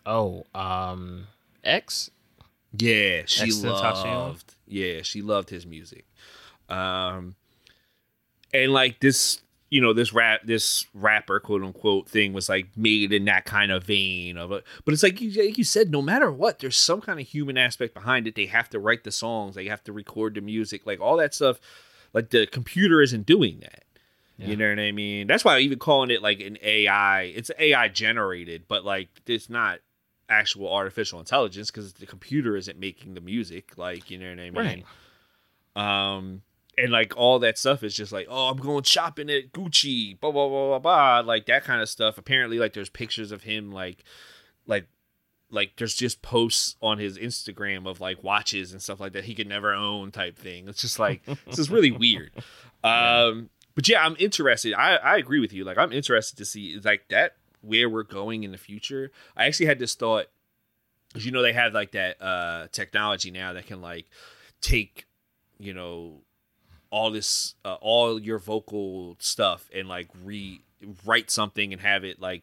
Oh, 0.07 0.45
um, 0.55 1.29
X. 1.63 2.11
Yeah, 2.77 3.23
she 3.27 3.51
XXXTentacion? 3.53 4.05
loved. 4.05 4.55
Yeah, 4.67 5.01
she 5.03 5.23
loved 5.23 5.49
his 5.49 5.65
music. 5.65 6.05
Um, 6.69 7.37
and 8.55 8.73
like 8.73 9.01
this, 9.01 9.43
you 9.69 9.81
know, 9.81 9.93
this 9.93 10.13
rap, 10.13 10.43
this 10.45 10.87
rapper, 10.95 11.41
quote 11.41 11.63
unquote, 11.63 12.09
thing 12.09 12.33
was 12.33 12.49
like 12.49 12.69
made 12.77 13.13
in 13.13 13.25
that 13.27 13.45
kind 13.45 13.73
of 13.73 13.85
vein 13.85 14.39
of 14.39 14.53
it. 14.53 14.65
But 14.85 14.95
it's 14.95 15.03
like 15.03 15.21
you, 15.21 15.31
like 15.45 15.59
you 15.59 15.65
said, 15.65 15.91
no 15.91 16.01
matter 16.01 16.31
what, 16.31 16.61
there's 16.61 16.77
some 16.77 17.01
kind 17.01 17.21
of 17.21 17.27
human 17.27 17.59
aspect 17.59 17.93
behind 17.93 18.27
it. 18.27 18.37
They 18.37 18.47
have 18.47 18.71
to 18.71 18.79
write 18.79 19.05
the 19.05 19.13
songs, 19.13 19.57
they 19.57 19.67
have 19.67 19.83
to 19.85 19.93
record 19.93 20.35
the 20.35 20.41
music, 20.41 20.87
like 20.87 21.01
all 21.01 21.17
that 21.19 21.35
stuff. 21.35 21.61
Like 22.15 22.31
the 22.31 22.47
computer 22.47 23.03
isn't 23.03 23.27
doing 23.27 23.59
that. 23.61 23.85
Yeah. 24.39 24.47
You 24.49 24.57
know 24.57 24.69
what 24.69 24.79
I 24.79 24.93
mean? 24.93 25.27
That's 25.27 25.45
why 25.45 25.57
I'm 25.57 25.63
even 25.63 25.79
calling 25.79 26.11
it 26.11 26.23
like 26.23 26.41
an 26.41 26.57
AI, 26.63 27.23
it's 27.23 27.51
AI 27.59 27.89
generated, 27.89 28.65
but 28.69 28.85
like 28.85 29.09
it's 29.27 29.51
not 29.51 29.81
actual 30.29 30.73
artificial 30.73 31.19
intelligence 31.19 31.71
because 31.71 31.95
the 31.95 32.07
computer 32.07 32.57
isn't 32.57 32.79
making 32.79 33.15
the 33.15 33.21
music. 33.21 33.77
Like, 33.77 34.11
you 34.11 34.19
know 34.19 34.31
what 34.31 34.41
I 34.41 34.51
mean? 34.51 34.85
Right. 35.77 36.17
Um, 36.17 36.43
and 36.79 36.93
like 36.93 37.17
all 37.17 37.39
that 37.41 37.59
stuff 37.59 37.83
is 37.83 37.95
just 37.95 38.13
like, 38.13 38.27
oh, 38.29 38.49
I'm 38.49 38.57
going 38.57 38.83
shopping 38.85 39.31
at 39.31 39.53
Gucci, 39.53 40.19
blah 40.21 40.31
blah 40.31 40.49
blah 40.49 40.69
blah 40.69 40.79
blah, 40.79 41.21
like 41.21 41.47
that 41.47 41.65
kind 41.65 41.83
of 41.83 41.89
stuff. 41.89 42.19
Apparently, 42.19 42.59
like 42.59 42.73
there's 42.73 42.91
pictures 42.91 43.33
of 43.33 43.43
him 43.43 43.73
like, 43.73 44.05
like, 44.67 44.87
like 45.51 45.73
there's 45.77 45.95
just 45.95 46.23
posts 46.23 46.77
on 46.83 46.99
his 46.99 47.19
Instagram 47.19 47.89
of 47.89 48.01
like 48.01 48.23
watches 48.23 48.73
and 48.73 48.83
stuff 48.83 49.01
like 49.01 49.13
that 49.13 49.25
he 49.25 49.35
could 49.35 49.49
never 49.49 49.73
own 49.73 50.11
type 50.11 50.39
thing. 50.39 50.69
It's 50.69 50.81
just 50.81 50.99
like 50.99 51.25
this 51.47 51.59
is 51.59 51.71
really 51.71 51.93
weird. 51.93 52.33
Um, 52.85 53.49
but 53.75 53.89
yeah, 53.89 54.05
I'm 54.05 54.15
interested. 54.19 54.75
I 54.75 54.97
I 54.97 55.17
agree 55.17 55.41
with 55.41 55.55
you. 55.55 55.65
Like 55.65 55.79
I'm 55.79 55.91
interested 55.91 56.37
to 56.37 56.45
see 56.45 56.79
like 56.85 57.09
that 57.09 57.37
where 57.63 57.89
we're 57.89 58.03
going 58.03 58.45
in 58.45 58.53
the 58.53 58.59
future. 58.59 59.11
I 59.35 59.47
actually 59.47 59.67
had 59.67 59.79
this 59.79 59.95
thought 59.95 60.27
because 61.09 61.25
you 61.25 61.33
know 61.33 61.41
they 61.41 61.55
have 61.55 61.73
like 61.73 61.93
that 61.93 62.21
uh 62.21 62.67
technology 62.73 63.31
now 63.31 63.55
that 63.55 63.67
can 63.67 63.81
like 63.81 64.05
take 64.61 65.07
you 65.59 65.73
know 65.73 66.21
all 66.95 67.11
this 67.11 67.55
uh, 67.65 67.77
all 67.81 68.21
your 68.21 68.39
vocal 68.39 69.17
stuff 69.19 69.69
and 69.75 69.89
like 69.89 70.09
re 70.25 70.61
write 71.05 71.29
something 71.31 71.73
and 71.73 71.83
have 71.83 72.05
it 72.05 72.21
like 72.21 72.43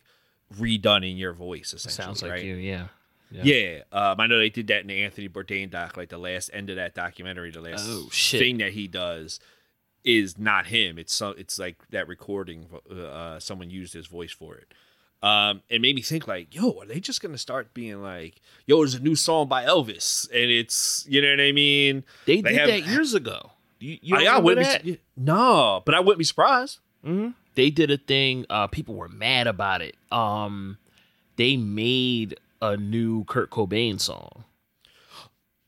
redone 0.60 1.10
in 1.10 1.16
your 1.16 1.32
voice 1.32 1.74
essentially 1.74 2.06
Sounds 2.06 2.22
like 2.22 2.32
right? 2.32 2.44
you, 2.44 2.56
yeah. 2.56 2.88
yeah, 3.32 3.80
um, 3.94 4.20
i 4.20 4.28
know 4.28 4.38
they 4.38 4.50
did 4.50 4.68
that 4.68 4.82
in 4.82 4.88
the 4.88 5.02
anthony 5.04 5.30
bourdain 5.30 5.70
doc 5.70 5.96
like 5.96 6.10
the 6.10 6.18
last 6.18 6.50
end 6.54 6.70
of 6.70 6.76
that 6.76 6.94
documentary 6.94 7.50
the 7.52 7.62
last 7.62 7.86
Oh, 7.88 8.10
thing 8.12 8.58
that 8.58 8.74
he 8.74 8.88
does 8.88 9.40
is 10.04 10.38
not 10.38 10.66
him 10.66 10.98
it's 10.98 11.14
so 11.14 11.30
it's 11.30 11.58
like 11.58 11.78
that 11.92 12.10
recording 12.10 12.66
uh, 12.94 13.40
someone 13.40 13.70
used 13.70 13.94
his 13.94 14.08
voice 14.08 14.34
for 14.34 14.56
it 14.56 14.74
um, 15.24 15.62
it 15.70 15.82
made 15.82 15.96
me 15.96 16.02
think 16.02 16.28
like, 16.28 16.56
yo, 16.56 16.80
are 16.80 16.86
they 16.88 17.00
just 17.00 17.22
gonna 17.22 17.38
start 17.38 17.76
being 17.76 18.02
like, 18.02 18.42
yo, 18.66 18.78
there's 18.78 18.96
a 18.96 19.00
new 19.00 19.16
song 19.16 19.48
by 19.48 19.64
Elvis, 19.66 20.28
and 20.32 20.50
it's, 20.50 21.06
you 21.08 21.22
know 21.22 21.30
what 21.30 21.40
I 21.40 21.52
mean? 21.52 22.04
They, 22.26 22.42
They 22.42 22.50
did 22.54 22.58
have- 22.58 22.68
that 22.70 22.88
years 22.88 23.14
ago. 23.14 23.51
You, 23.82 23.98
you 24.02 24.16
I, 24.16 24.26
I 24.26 24.38
wouldn't 24.40 24.66
that? 24.68 24.84
be, 24.84 25.00
no, 25.18 25.82
but 25.86 25.96
I 25.96 26.00
wouldn't 26.00 26.20
be 26.20 26.24
surprised. 26.24 26.80
hmm 27.04 27.30
They 27.56 27.70
did 27.70 27.92
a 27.92 27.98
thing. 27.98 28.46
Uh, 28.50 28.68
people 28.68 28.96
were 28.96 29.10
mad 29.10 29.48
about 29.48 29.82
it. 29.82 29.96
Um, 30.12 30.78
they 31.36 31.58
made 31.58 32.40
a 32.62 32.78
new 32.78 33.24
Kurt 33.26 33.50
Cobain 33.50 34.00
song. 34.00 34.44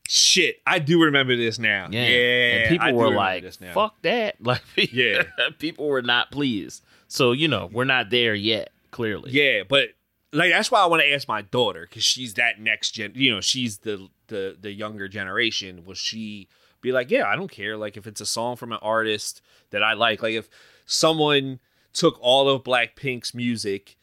Shit, 0.08 0.58
I 0.68 0.80
do 0.80 1.02
remember 1.02 1.36
this 1.36 1.58
now. 1.58 1.88
Yeah, 1.90 2.02
and 2.02 2.70
people 2.70 2.88
I 2.88 2.92
were 2.92 3.10
like, 3.10 3.42
this 3.42 3.60
now. 3.62 3.74
"Fuck 3.74 4.02
that!" 4.04 4.36
Like, 4.44 4.62
Yeah. 4.92 5.24
people 5.60 5.88
were 5.88 6.02
not 6.02 6.30
pleased. 6.30 6.84
So 7.08 7.32
you 7.32 7.48
know, 7.48 7.70
we're 7.72 7.86
not 7.86 8.10
there 8.10 8.36
yet. 8.36 8.70
Clearly, 8.92 9.32
Yeah, 9.32 9.64
but 9.68 9.90
like 10.34 10.52
that's 10.52 10.70
why 10.70 10.82
I 10.82 10.86
want 10.86 11.02
to 11.02 11.12
ask 11.12 11.28
my 11.28 11.42
daughter 11.42 11.88
because 11.90 12.04
she's 12.04 12.36
that 12.36 12.60
next 12.60 12.92
gen. 12.92 13.14
You 13.16 13.32
know, 13.32 13.42
she's 13.42 13.80
the 13.80 14.08
the 14.28 14.56
the 14.60 14.72
younger 14.72 15.08
generation. 15.08 15.84
Will 15.86 15.96
she 15.96 16.48
be 16.84 16.92
like, 16.92 17.10
yeah, 17.10 17.28
I 17.28 17.36
don't 17.36 17.50
care. 17.50 17.76
Like 17.76 17.98
if 17.98 18.06
it's 18.06 18.22
a 18.22 18.26
song 18.28 18.56
from 18.56 18.72
an 18.72 18.80
artist 18.84 19.42
that 19.72 19.82
I 19.82 19.94
like, 19.94 20.22
like 20.22 20.36
if 20.36 20.48
someone 20.86 21.60
took 21.94 22.18
all 22.22 22.48
of 22.48 22.64
Blackpink's 22.64 23.34
music, 23.34 23.98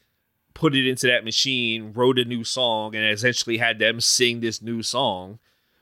put 0.54 0.74
it 0.74 0.88
into 0.88 1.06
that 1.06 1.24
machine, 1.24 1.92
wrote 1.92 2.18
a 2.18 2.24
new 2.24 2.42
song, 2.42 2.96
and 2.96 3.04
essentially 3.04 3.58
had 3.58 3.78
them 3.78 4.00
sing 4.00 4.40
this 4.40 4.60
new 4.60 4.82
song. 4.82 5.38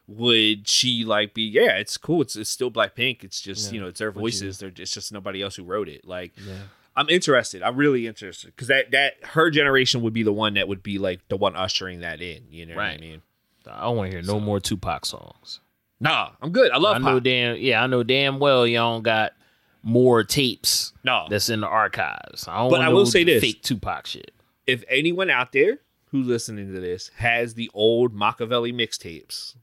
Would 0.06 0.68
she 0.68 1.04
like 1.04 1.34
be? 1.34 1.42
Yeah, 1.42 1.76
it's 1.76 1.96
cool. 1.96 2.22
It's, 2.22 2.34
it's 2.37 2.50
still 2.50 2.70
Blackpink. 2.70 3.24
It's 3.24 3.40
just 3.40 3.68
Yeah. 3.68 3.74
you 3.74 3.80
know, 3.80 3.88
it's 3.88 3.98
their 3.98 4.11
voices. 4.12 4.58
They're 4.58 4.72
it's 4.74 4.92
just 4.92 5.12
nobody 5.12 5.42
else 5.42 5.56
who 5.56 5.64
wrote 5.64 5.88
it. 5.88 6.06
Like 6.06 6.32
yeah. 6.46 6.54
I'm 6.96 7.08
interested. 7.11 7.62
I'm 7.62 7.76
really 7.76 8.06
interested 8.06 8.48
because 8.48 8.68
that 8.68 8.90
that 8.92 9.14
her 9.22 9.50
generation 9.50 10.00
would 10.02 10.14
be 10.14 10.22
the 10.22 10.32
one 10.32 10.54
that 10.54 10.66
would 10.66 10.82
be 10.82 10.98
like 10.98 11.20
the 11.28 11.37
one 11.37 11.54
ushering 11.54 12.00
that 12.00 12.22
in. 12.22 12.44
You 12.50 12.66
know 12.66 12.76
what 12.76 12.84
I 12.87 12.96
mean? 12.98 13.22
I 13.70 13.82
don't 13.84 13.96
want 13.98 14.11
to 14.11 14.16
hear 14.16 14.26
no 14.26 14.40
more 14.40 14.61
Tupac 14.61 15.04
songs. 15.04 15.61
Nah, 16.00 16.30
I'm 16.40 16.50
good. 16.52 16.70
I 16.70 16.78
love 16.78 16.96
I 16.96 16.98
know 16.98 17.14
pop. 17.14 17.22
damn, 17.24 17.56
yeah, 17.56 17.82
I 17.82 17.87
know 17.87 18.02
damn 18.02 18.38
well 18.38 18.66
y'all 18.66 18.94
don't 18.96 19.02
got 19.02 19.32
more 19.82 20.22
tapes 20.24 20.92
No, 21.04 21.26
that's 21.30 21.48
in 21.48 21.61
the 21.61 21.66
archives. 21.68 22.46
I 22.46 22.58
don't 22.58 22.70
But 22.70 22.78
want 22.80 22.90
I 22.90 22.92
will 22.92 23.06
say 23.06 23.24
this. 23.24 23.40
fake 23.42 23.62
Tupac 23.62 24.06
shit. 24.06 24.32
if 24.66 24.84
anyone 24.88 25.30
out 25.30 25.52
there 25.52 25.78
who's 26.11 26.26
listening 26.26 26.72
to 26.74 26.80
this 26.80 27.11
has 27.16 27.54
the 27.54 27.70
old 27.74 28.14
Machiavelli 28.14 28.72
mixtapes 28.72 29.54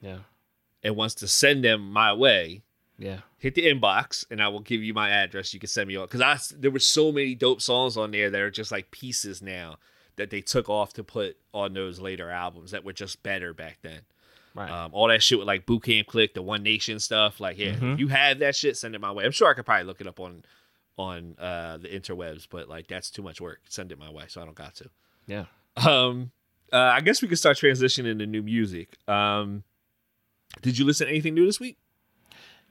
Yeah, 0.00 0.18
and 0.82 0.96
wants 0.96 1.14
to 1.16 1.28
send 1.28 1.64
them 1.64 1.92
my 1.92 2.12
way, 2.12 2.62
yeah. 2.98 3.18
hit 3.38 3.54
the 3.54 3.66
inbox 3.66 4.24
and 4.30 4.42
I 4.42 4.48
will 4.48 4.60
give 4.60 4.82
you 4.82 4.94
my 4.94 5.10
address. 5.10 5.52
You 5.54 5.60
can 5.60 5.68
send 5.68 5.88
me 5.88 5.96
all 5.96 6.06
because 6.06 6.20
I 6.20 6.38
there 6.58 6.70
were 6.70 6.78
so 6.78 7.12
many 7.12 7.34
dope 7.34 7.60
songs 7.62 7.96
on 7.96 8.10
there 8.10 8.30
that 8.30 8.40
are 8.40 8.50
just 8.50 8.72
like 8.72 8.90
pieces 8.90 9.42
now 9.42 9.76
that 10.16 10.30
they 10.30 10.40
took 10.40 10.68
off 10.68 10.92
to 10.94 11.04
put 11.04 11.36
on 11.54 11.72
those 11.74 11.98
later 12.00 12.30
albums 12.30 12.70
that 12.72 12.84
were 12.84 12.92
just 12.92 13.22
better 13.22 13.52
back 13.54 13.78
then. 13.82 14.00
Right. 14.54 14.70
Um, 14.70 14.90
all 14.92 15.08
that 15.08 15.22
shit 15.22 15.38
with 15.38 15.46
like 15.46 15.64
Boot 15.66 15.84
Camp 15.84 16.06
Click, 16.08 16.34
the 16.34 16.42
One 16.42 16.62
Nation 16.62 16.98
stuff. 16.98 17.40
Like, 17.40 17.58
yeah, 17.58 17.72
Mhm. 17.74 17.94
if 17.94 18.00
you 18.00 18.08
have 18.08 18.38
that 18.40 18.54
shit, 18.54 18.76
send 18.76 18.94
it 18.94 19.00
my 19.00 19.10
way. 19.12 19.24
I'm 19.24 19.30
sure 19.32 19.48
I 19.50 19.54
could 19.54 19.64
probably 19.64 19.84
look 19.84 20.00
it 20.00 20.06
up 20.06 20.20
on 20.20 20.44
on 20.98 21.34
uh, 21.38 21.78
the 21.78 21.88
interwebs, 21.88 22.46
but 22.50 22.68
like 22.68 22.86
that's 22.86 23.10
too 23.10 23.22
much 23.22 23.40
work. 23.40 23.60
Send 23.68 23.92
it 23.92 23.98
my 23.98 24.10
way, 24.10 24.24
so 24.28 24.42
I 24.42 24.44
don't 24.44 24.54
got 24.54 24.74
to. 24.76 24.90
yeah. 25.26 25.44
Um, 25.76 26.32
uh, 26.70 26.76
I 26.76 27.00
guess 27.00 27.22
we 27.22 27.28
could 27.28 27.38
start 27.38 27.56
transitioning 27.56 28.18
to 28.18 28.26
new 28.26 28.42
music. 28.42 28.98
Um, 29.08 29.64
did 30.60 30.76
you 30.78 30.84
listen 30.84 31.06
to 31.06 31.10
anything 31.10 31.32
new 31.34 31.46
this 31.46 31.58
week? 31.58 31.78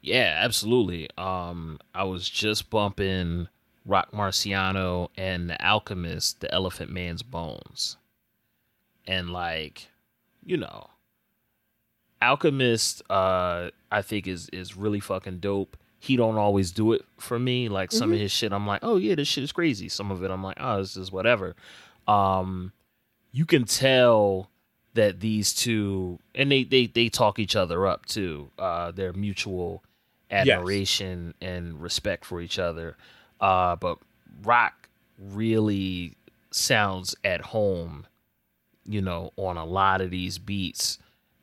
Yeah, 0.01 0.35
absolutely. 0.43 1.09
Um, 1.17 1.79
I 1.95 2.03
was 2.03 2.29
just 2.29 2.69
bumping 2.69 3.47
Rock 3.85 4.11
Marciano 4.11 5.09
and 5.17 5.49
The 5.49 5.59
Alchemist, 5.65 6.41
The 6.41 6.53
Elephant 6.53 6.91
Man's 6.91 7.23
Bones. 7.23 7.97
And 9.07 9.31
like, 9.31 9.89
you 10.45 10.57
know, 10.57 10.90
Alchemist 12.21 13.01
uh 13.09 13.69
I 13.91 14.01
think 14.01 14.27
is 14.27 14.49
is 14.49 14.77
really 14.77 14.99
fucking 14.99 15.39
dope. 15.39 15.77
He 15.99 16.15
don't 16.15 16.37
always 16.37 16.71
do 16.71 16.93
it 16.93 17.03
for 17.19 17.37
me. 17.37 17.69
Like 17.69 17.91
some 17.91 18.11
of 18.11 18.19
his 18.19 18.31
shit 18.31 18.51
I'm 18.51 18.65
like, 18.65 18.79
"Oh 18.83 18.97
yeah, 18.97 19.15
this 19.15 19.27
shit 19.27 19.43
is 19.43 19.51
crazy." 19.51 19.87
Some 19.89 20.11
of 20.11 20.23
it 20.23 20.31
I'm 20.31 20.43
like, 20.43 20.57
"Oh, 20.59 20.77
this 20.79 20.97
is 20.97 21.11
whatever." 21.11 21.55
Um 22.07 22.71
you 23.31 23.45
can 23.45 23.65
tell 23.65 24.49
that 24.93 25.19
these 25.19 25.53
two 25.53 26.19
and 26.35 26.51
they 26.51 26.63
they 26.63 26.87
they 26.87 27.07
talk 27.09 27.39
each 27.39 27.55
other 27.55 27.85
up 27.87 28.05
too. 28.05 28.49
Uh 28.57 28.91
their 28.91 29.13
mutual 29.13 29.83
admiration 30.29 31.33
and 31.41 31.81
respect 31.81 32.25
for 32.25 32.41
each 32.41 32.57
other. 32.59 32.97
Uh 33.39 33.75
but 33.75 33.97
Rock 34.43 34.89
really 35.19 36.15
sounds 36.51 37.15
at 37.23 37.41
home, 37.41 38.05
you 38.85 39.01
know, 39.01 39.31
on 39.37 39.57
a 39.57 39.65
lot 39.65 40.01
of 40.01 40.09
these 40.09 40.37
beats. 40.39 40.97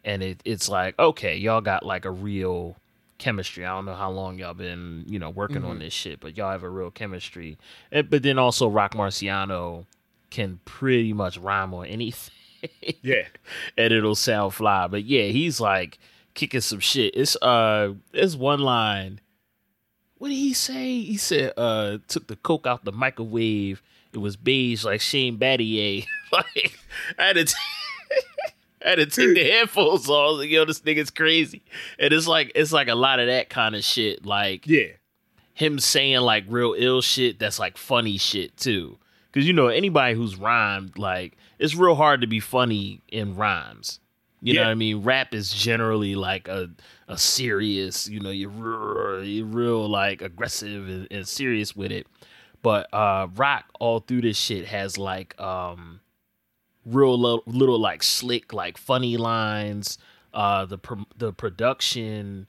And 0.05 0.23
it, 0.23 0.41
it's 0.45 0.69
like, 0.69 0.99
okay, 0.99 1.37
y'all 1.37 1.61
got 1.61 1.85
like 1.85 2.05
a 2.05 2.11
real 2.11 2.77
chemistry. 3.19 3.65
I 3.65 3.75
don't 3.75 3.85
know 3.85 3.95
how 3.95 4.11
long 4.11 4.39
y'all 4.39 4.55
been, 4.55 5.05
you 5.07 5.19
know, 5.19 5.31
working 5.31 5.65
on 5.65 5.81
this 5.81 5.93
shit, 5.93 6.21
but 6.21 6.37
y'all 6.37 6.53
have 6.53 6.63
a 6.63 6.69
real 6.69 6.91
chemistry. 6.91 7.59
And, 7.91 8.09
but 8.09 8.23
then 8.23 8.39
also 8.39 8.69
Rock 8.69 8.95
Marciano 8.95 9.87
can 10.31 10.61
pretty 10.65 11.13
much 11.13 11.37
rhyme 11.37 11.75
on 11.75 11.87
anything 11.87 12.35
Yeah, 13.03 13.27
and 13.79 13.93
it'll 13.93 14.15
sound 14.15 14.55
fly. 14.55 14.87
But 14.87 15.05
yeah, 15.05 15.25
he's 15.25 15.61
like 15.61 15.99
kicking 16.35 16.61
some 16.61 16.81
shit. 16.81 17.15
It's 17.15 17.37
uh 17.37 17.95
it's 18.13 18.35
one 18.35 18.61
line. 18.61 19.21
What 20.17 20.29
did 20.29 20.37
he 20.37 20.53
say? 20.53 21.01
He 21.01 21.17
said 21.17 21.53
uh 21.57 21.99
took 22.09 22.27
the 22.27 22.37
coke 22.37 22.67
out 22.67 22.85
the 22.85 22.93
microwave. 22.93 23.83
It 24.13 24.19
was 24.19 24.37
beige 24.37 24.85
like 24.85 25.01
Shane 25.01 25.39
Battier. 25.39 26.07
like 26.33 26.79
I 27.19 27.27
had 27.27 27.37
to 27.37 27.45
t- 27.45 27.55
had 28.89 28.99
to 28.99 29.07
take 29.07 29.35
the 29.35 29.51
headphones 29.51 30.09
off. 30.09 30.29
I 30.29 30.31
was 30.31 30.39
like, 30.39 30.51
yo, 30.51 30.65
this 30.65 30.81
nigga's 30.81 31.11
crazy. 31.11 31.63
And 31.99 32.13
it's 32.13 32.27
like 32.27 32.53
it's 32.55 32.73
like 32.73 32.89
a 32.89 32.95
lot 32.95 33.21
of 33.21 33.27
that 33.27 33.51
kind 33.51 33.75
of 33.75 33.85
shit. 33.85 34.25
Like 34.25 34.67
yeah, 34.67 34.89
him 35.55 35.79
saying 35.79 36.21
like 36.21 36.45
real 36.49 36.75
ill 36.77 37.01
shit 37.01 37.39
that's 37.39 37.59
like 37.59 37.77
funny 37.77 38.19
shit 38.19 38.57
too. 38.57 38.99
Cause 39.33 39.45
you 39.45 39.53
know, 39.53 39.69
anybody 39.69 40.15
who's 40.15 40.37
rhymed, 40.37 40.99
like, 40.99 41.37
it's 41.59 41.75
real 41.75 41.95
hard 41.95 42.23
to 42.23 42.27
be 42.27 42.41
funny 42.41 43.03
in 43.09 43.37
rhymes. 43.37 44.01
You 44.41 44.55
know 44.55 44.63
what 44.63 44.71
I 44.71 44.75
mean? 44.75 45.03
Rap 45.03 45.35
is 45.35 45.53
generally 45.53 46.15
like 46.15 46.47
a 46.49 46.71
a 47.09 47.19
serious, 47.19 48.09
you 48.09 48.21
know, 48.21 48.31
you're 48.31 48.51
real, 48.51 49.25
you're 49.25 49.47
real 49.47 49.89
like 49.89 50.23
aggressive 50.23 50.89
and, 50.89 51.09
and 51.11 51.27
serious 51.27 51.75
with 51.75 51.91
it. 51.91 52.07
But 52.63 52.93
uh 52.95 53.29
rock 53.35 53.65
all 53.81 54.01
through 54.01 54.23
this 54.23 54.39
shit 54.39 54.67
has 54.67 54.97
like 54.97 55.39
um 55.41 56.01
real 56.89 57.19
little, 57.19 57.43
little 57.47 57.79
like 57.79 58.03
slick 58.03 58.53
like 58.53 58.79
funny 58.79 59.17
lines. 59.17 59.99
Uh 60.33 60.65
the 60.67 60.79
pro- 60.79 61.07
the 61.17 61.33
production 61.33 62.47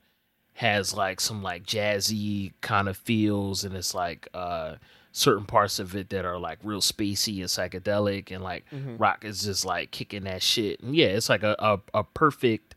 has 0.53 0.93
like 0.93 1.21
some 1.21 1.41
like 1.41 1.63
jazzy 1.65 2.51
kind 2.61 2.89
of 2.89 2.97
feels 2.97 3.63
and 3.63 3.73
it's 3.75 3.93
like 3.95 4.27
uh 4.33 4.75
certain 5.11 5.45
parts 5.45 5.79
of 5.79 5.95
it 5.95 6.09
that 6.09 6.25
are 6.25 6.37
like 6.37 6.59
real 6.63 6.81
spacey 6.81 7.39
and 7.39 7.45
psychedelic 7.47 8.31
and 8.31 8.43
like 8.43 8.65
rock 8.97 9.23
is 9.23 9.43
just 9.43 9.65
like 9.65 9.91
kicking 9.91 10.23
that 10.25 10.43
shit. 10.43 10.81
And 10.81 10.95
yeah 10.95 11.07
it's 11.07 11.29
like 11.29 11.43
a, 11.43 11.55
a, 11.59 11.79
a 11.93 12.03
perfect 12.03 12.75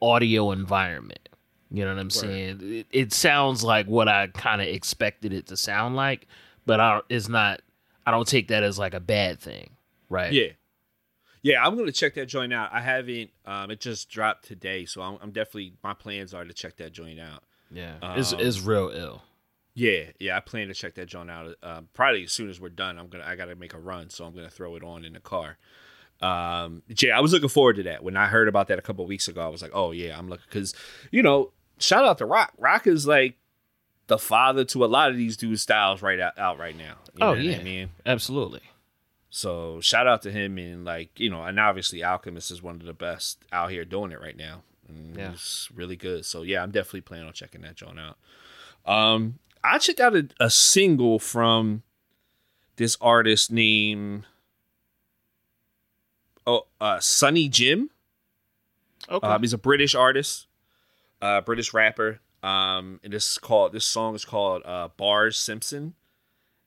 audio 0.00 0.52
environment. 0.52 1.28
You 1.70 1.84
know 1.84 1.92
what 1.94 2.00
i'm 2.00 2.10
saying? 2.10 2.60
It, 2.62 2.86
it 2.92 3.12
sounds 3.12 3.64
like 3.64 3.86
what 3.86 4.08
i 4.08 4.28
kind 4.28 4.62
of 4.62 4.68
expected 4.68 5.32
it 5.32 5.48
to 5.48 5.56
sound 5.56 5.96
like 5.96 6.28
but 6.64 6.78
I, 6.78 7.00
it's 7.08 7.28
not 7.28 7.60
i 8.06 8.12
don't 8.12 8.26
take 8.26 8.48
that 8.48 8.62
as 8.62 8.78
like 8.78 8.94
a 8.94 9.00
bad 9.00 9.40
thing 9.40 9.70
right? 10.08 10.32
Yeah, 10.32 10.48
yeah. 11.42 11.64
I'm 11.66 11.76
gonna 11.76 11.92
check 11.92 12.14
that 12.14 12.26
joint 12.26 12.52
out. 12.52 12.70
I 12.72 12.80
haven't. 12.80 13.30
Um, 13.44 13.70
it 13.70 13.80
just 13.80 14.08
dropped 14.10 14.44
today, 14.46 14.84
so 14.84 15.02
I'm, 15.02 15.18
I'm 15.22 15.30
definitely 15.30 15.74
my 15.82 15.94
plans 15.94 16.34
are 16.34 16.44
to 16.44 16.52
check 16.52 16.76
that 16.76 16.92
joint 16.92 17.20
out. 17.20 17.42
Yeah, 17.70 17.94
it's 18.16 18.32
Um, 18.32 18.40
it's 18.40 18.60
real 18.60 18.90
ill. 18.94 19.22
Yeah, 19.74 20.04
yeah, 20.18 20.36
I 20.36 20.40
plan 20.40 20.68
to 20.68 20.74
check 20.74 20.94
that 20.94 21.06
joint 21.06 21.30
out. 21.30 21.54
Uh, 21.62 21.82
probably 21.92 22.24
as 22.24 22.32
soon 22.32 22.48
as 22.48 22.60
we're 22.60 22.68
done, 22.70 22.98
I'm 22.98 23.08
gonna 23.08 23.24
I 23.24 23.36
gotta 23.36 23.56
make 23.56 23.74
a 23.74 23.78
run, 23.78 24.08
so 24.10 24.24
I'm 24.24 24.34
gonna 24.34 24.48
throw 24.50 24.74
it 24.76 24.82
on 24.82 25.04
in 25.04 25.12
the 25.12 25.20
car. 25.20 25.58
Um, 26.22 26.82
Jay, 26.94 27.10
I 27.10 27.20
was 27.20 27.32
looking 27.32 27.48
forward 27.50 27.76
to 27.76 27.82
that. 27.84 28.02
When 28.02 28.16
I 28.16 28.26
heard 28.26 28.48
about 28.48 28.68
that 28.68 28.78
a 28.78 28.82
couple 28.82 29.04
weeks 29.06 29.28
ago, 29.28 29.42
I 29.42 29.48
was 29.48 29.60
like, 29.62 29.72
oh 29.74 29.90
yeah, 29.92 30.16
I'm 30.18 30.28
looking 30.28 30.46
because 30.48 30.74
you 31.10 31.22
know, 31.22 31.52
shout 31.78 32.04
out 32.04 32.18
to 32.18 32.26
Rock. 32.26 32.52
Rock 32.56 32.86
is 32.86 33.06
like 33.06 33.36
the 34.06 34.16
father 34.18 34.64
to 34.64 34.84
a 34.84 34.86
lot 34.86 35.10
of 35.10 35.16
these 35.16 35.36
dudes' 35.36 35.60
styles 35.62 36.00
right 36.00 36.20
out, 36.20 36.38
out 36.38 36.58
right 36.58 36.76
now. 36.76 36.94
You 37.14 37.20
Oh, 37.26 37.26
know 37.26 37.30
what 37.32 37.40
yeah. 37.42 37.58
I 37.58 37.62
mean. 37.62 37.90
Absolutely. 38.06 38.62
So 39.36 39.82
shout 39.82 40.06
out 40.06 40.22
to 40.22 40.30
him 40.30 40.56
and 40.56 40.86
like 40.86 41.20
you 41.20 41.28
know, 41.28 41.42
and 41.44 41.60
obviously 41.60 42.02
Alchemist 42.02 42.50
is 42.50 42.62
one 42.62 42.76
of 42.76 42.86
the 42.86 42.94
best 42.94 43.44
out 43.52 43.70
here 43.70 43.84
doing 43.84 44.10
it 44.10 44.18
right 44.18 44.34
now. 44.36 44.62
And 44.88 45.14
Yeah. 45.14 45.32
it's 45.32 45.68
really 45.74 45.94
good. 45.94 46.24
So 46.24 46.40
yeah, 46.40 46.62
I'm 46.62 46.70
definitely 46.70 47.02
planning 47.02 47.26
on 47.26 47.34
checking 47.34 47.60
that 47.60 47.74
joint 47.74 47.98
out. 48.00 48.16
Um, 48.90 49.38
I 49.62 49.76
checked 49.76 50.00
out 50.00 50.16
a, 50.16 50.28
a 50.40 50.48
single 50.48 51.18
from 51.18 51.82
this 52.76 52.96
artist 52.98 53.52
named 53.52 54.24
oh 56.46 56.66
uh 56.80 57.00
Sonny 57.00 57.50
Jim. 57.50 57.90
Okay. 59.10 59.26
Um, 59.26 59.42
he's 59.42 59.52
a 59.52 59.58
British 59.58 59.94
artist, 59.94 60.46
uh, 61.20 61.42
British 61.42 61.74
rapper. 61.74 62.20
Um, 62.42 63.00
and 63.04 63.12
this 63.12 63.32
is 63.32 63.38
called 63.38 63.72
this 63.72 63.84
song 63.84 64.14
is 64.14 64.24
called 64.24 64.62
uh, 64.64 64.88
Bars 64.96 65.36
Simpson, 65.36 65.92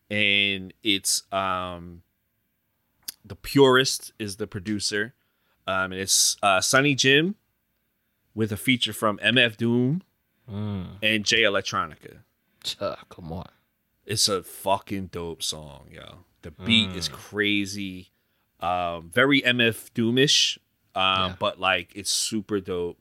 and 0.10 0.72
it's 0.84 1.24
um, 1.32 2.04
the 3.26 3.36
Purist 3.36 4.12
is 4.20 4.38
the 4.38 4.48
producer, 4.48 5.14
um, 5.68 5.92
it's 5.94 6.38
uh, 6.42 6.62
Sonny 6.62 6.96
Jim 6.96 7.36
with 8.34 8.52
a 8.52 8.58
feature 8.58 8.94
from 8.94 9.18
MF 9.20 9.58
Doom 9.58 10.04
Mm. 10.50 10.98
and 11.04 11.26
Jay 11.26 11.42
Electronica. 11.44 12.20
Uh, 12.80 12.96
come 13.10 13.32
on. 13.32 13.48
It's 14.06 14.28
a 14.28 14.42
fucking 14.42 15.08
dope 15.08 15.44
song, 15.44 15.90
yo. 15.92 16.26
The 16.42 16.50
beat 16.52 16.96
is 16.96 17.08
Mm. 17.08 17.14
crazy, 17.14 18.10
um, 18.60 19.12
very 19.14 19.44
MF 19.44 19.92
Doomish, 19.94 20.58
um, 20.96 21.32
Yeah. 21.32 21.36
but 21.40 21.60
like 21.60 21.92
it's 21.96 22.10
super 22.10 22.60
dope. 22.60 23.00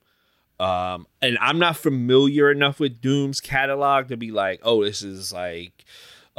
Um, 0.60 1.06
and 1.22 1.38
I'm 1.40 1.58
not 1.58 1.76
familiar 1.78 2.50
enough 2.50 2.80
with 2.80 3.00
Doom's 3.00 3.40
catalog 3.40 4.08
to 4.08 4.16
be 4.18 4.30
like, 4.30 4.60
oh, 4.62 4.84
this 4.84 5.02
is 5.02 5.32
like 5.32 5.84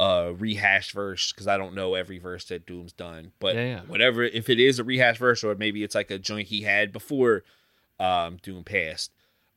a 0.00 0.32
rehashed 0.32 0.92
verse 0.92 1.30
because 1.30 1.46
I 1.46 1.58
don't 1.58 1.74
know 1.74 1.94
every 1.94 2.18
verse 2.18 2.46
that 2.46 2.64
Doom's 2.66 2.92
done. 2.92 3.32
But 3.38 3.54
Yeah, 3.54 3.64
yeah. 3.66 3.80
whatever, 3.82 4.22
if 4.22 4.48
it 4.48 4.58
is 4.58 4.78
a 4.78 4.84
rehashed 4.84 5.18
verse 5.18 5.44
or 5.44 5.54
maybe 5.54 5.84
it's 5.84 5.94
like 5.94 6.10
a 6.10 6.18
joint 6.18 6.48
he 6.48 6.62
had 6.62 6.90
before 6.90 7.44
um, 7.98 8.38
Doom 8.42 8.64
passed, 8.64 9.12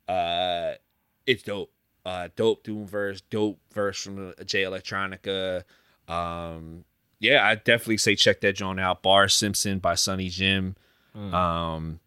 uh, 0.09 0.73
it's 1.25 1.43
dope. 1.43 1.71
Uh, 2.05 2.27
dope 2.35 2.63
Doom 2.63 2.85
verse, 2.85 3.21
dope 3.21 3.57
verse 3.71 4.03
from 4.03 4.33
Jay 4.45 4.63
Electronica. 4.63 5.63
Um, 6.09 6.83
yeah, 7.19 7.47
I 7.47 7.55
definitely 7.55 7.97
say 7.97 8.15
check 8.17 8.41
that 8.41 8.57
joint 8.57 8.81
out. 8.81 9.01
Bar 9.01 9.29
Simpson 9.29 9.79
by 9.79 9.95
Sonny 9.95 10.27
Jim. 10.27 10.75
Mm. 11.15 11.33
Um, 11.33 11.99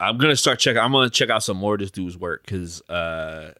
I'm 0.00 0.18
gonna 0.18 0.34
start 0.34 0.58
checking. 0.58 0.80
I'm 0.82 0.90
gonna 0.90 1.08
check 1.10 1.30
out 1.30 1.44
some 1.44 1.56
more 1.58 1.74
of 1.74 1.80
this 1.80 1.92
dude's 1.92 2.18
work 2.18 2.44
because 2.44 2.80
uh, 2.88 3.52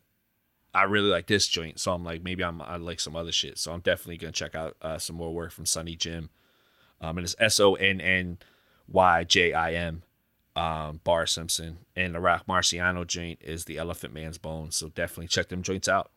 I 0.74 0.85
really 0.85 1.11
like 1.11 1.26
this 1.26 1.48
joint. 1.48 1.78
So 1.78 1.92
I'm 1.92 2.04
like, 2.04 2.22
maybe 2.22 2.42
I'm 2.42 2.62
I 2.62 2.76
like 2.76 3.00
some 3.00 3.16
other 3.16 3.32
shit. 3.32 3.58
So 3.58 3.72
I'm 3.72 3.80
definitely 3.80 4.16
gonna 4.16 4.32
check 4.32 4.54
out 4.54 4.76
uh, 4.80 4.98
some 4.98 5.16
more 5.16 5.32
work 5.35 5.52
from 5.52 5.66
Sonny 5.66 5.96
Jim. 5.96 6.30
Um, 7.00 7.18
and 7.18 7.24
it's 7.24 7.37
S 7.38 7.61
O 7.61 7.74
N 7.74 8.00
N 8.00 8.38
Y 8.88 9.24
J 9.24 9.52
I 9.52 9.74
M. 9.74 10.02
Um, 10.54 11.00
Bar 11.02 11.26
Simpson 11.26 11.78
and 11.96 12.14
the 12.14 12.20
Roc 12.20 12.46
Marciano 12.46 13.06
joint 13.06 13.38
is 13.40 13.64
the 13.64 13.78
Elephant 13.78 14.12
Man's 14.12 14.37
Bone. 14.37 14.70
So 14.70 14.88
definitely 14.88 15.28
check 15.28 15.48
them 15.48 15.62
joints 15.62 15.88
out. 15.88 16.11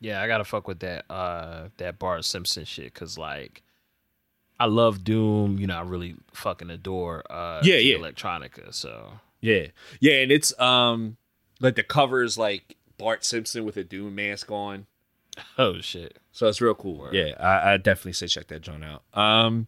Yeah, 0.00 0.22
I 0.22 0.26
gotta 0.26 0.44
fuck 0.44 0.66
with 0.66 0.80
that 0.80 1.04
uh 1.10 1.68
that 1.76 1.98
Bar 1.98 2.22
Simpson 2.22 2.64
shit 2.64 2.92
because 2.92 3.16
like 3.18 3.62
I 4.58 4.66
love 4.66 5.04
Doom, 5.04 5.58
you 5.58 5.66
know, 5.66 5.76
I 5.76 5.82
really 5.82 6.16
fucking 6.32 6.70
adore 6.70 7.22
uh 7.30 7.60
Yeah, 7.62 7.76
yeah. 7.76 7.96
Electronica, 7.96 8.72
so 8.74 9.12
Yeah, 9.40 9.66
yeah, 10.00 10.14
and 10.22 10.32
it's 10.32 10.58
um 10.58 11.16
like 11.60 11.76
the 11.76 11.82
cover 11.82 12.22
is 12.22 12.36
like 12.36 12.76
Bart 12.98 13.24
Simpson 13.24 13.64
with 13.64 13.76
a 13.76 13.84
Doom 13.84 14.14
mask 14.14 14.50
on. 14.50 14.86
oh 15.58 15.80
shit. 15.80 16.18
So 16.32 16.48
it's 16.48 16.60
real 16.60 16.74
cool. 16.74 16.98
Word. 16.98 17.14
Yeah, 17.14 17.34
I, 17.38 17.74
I 17.74 17.76
definitely 17.76 18.12
say 18.12 18.26
check 18.26 18.48
that 18.48 18.60
joint 18.60 18.84
out. 18.84 19.02
Um, 19.14 19.66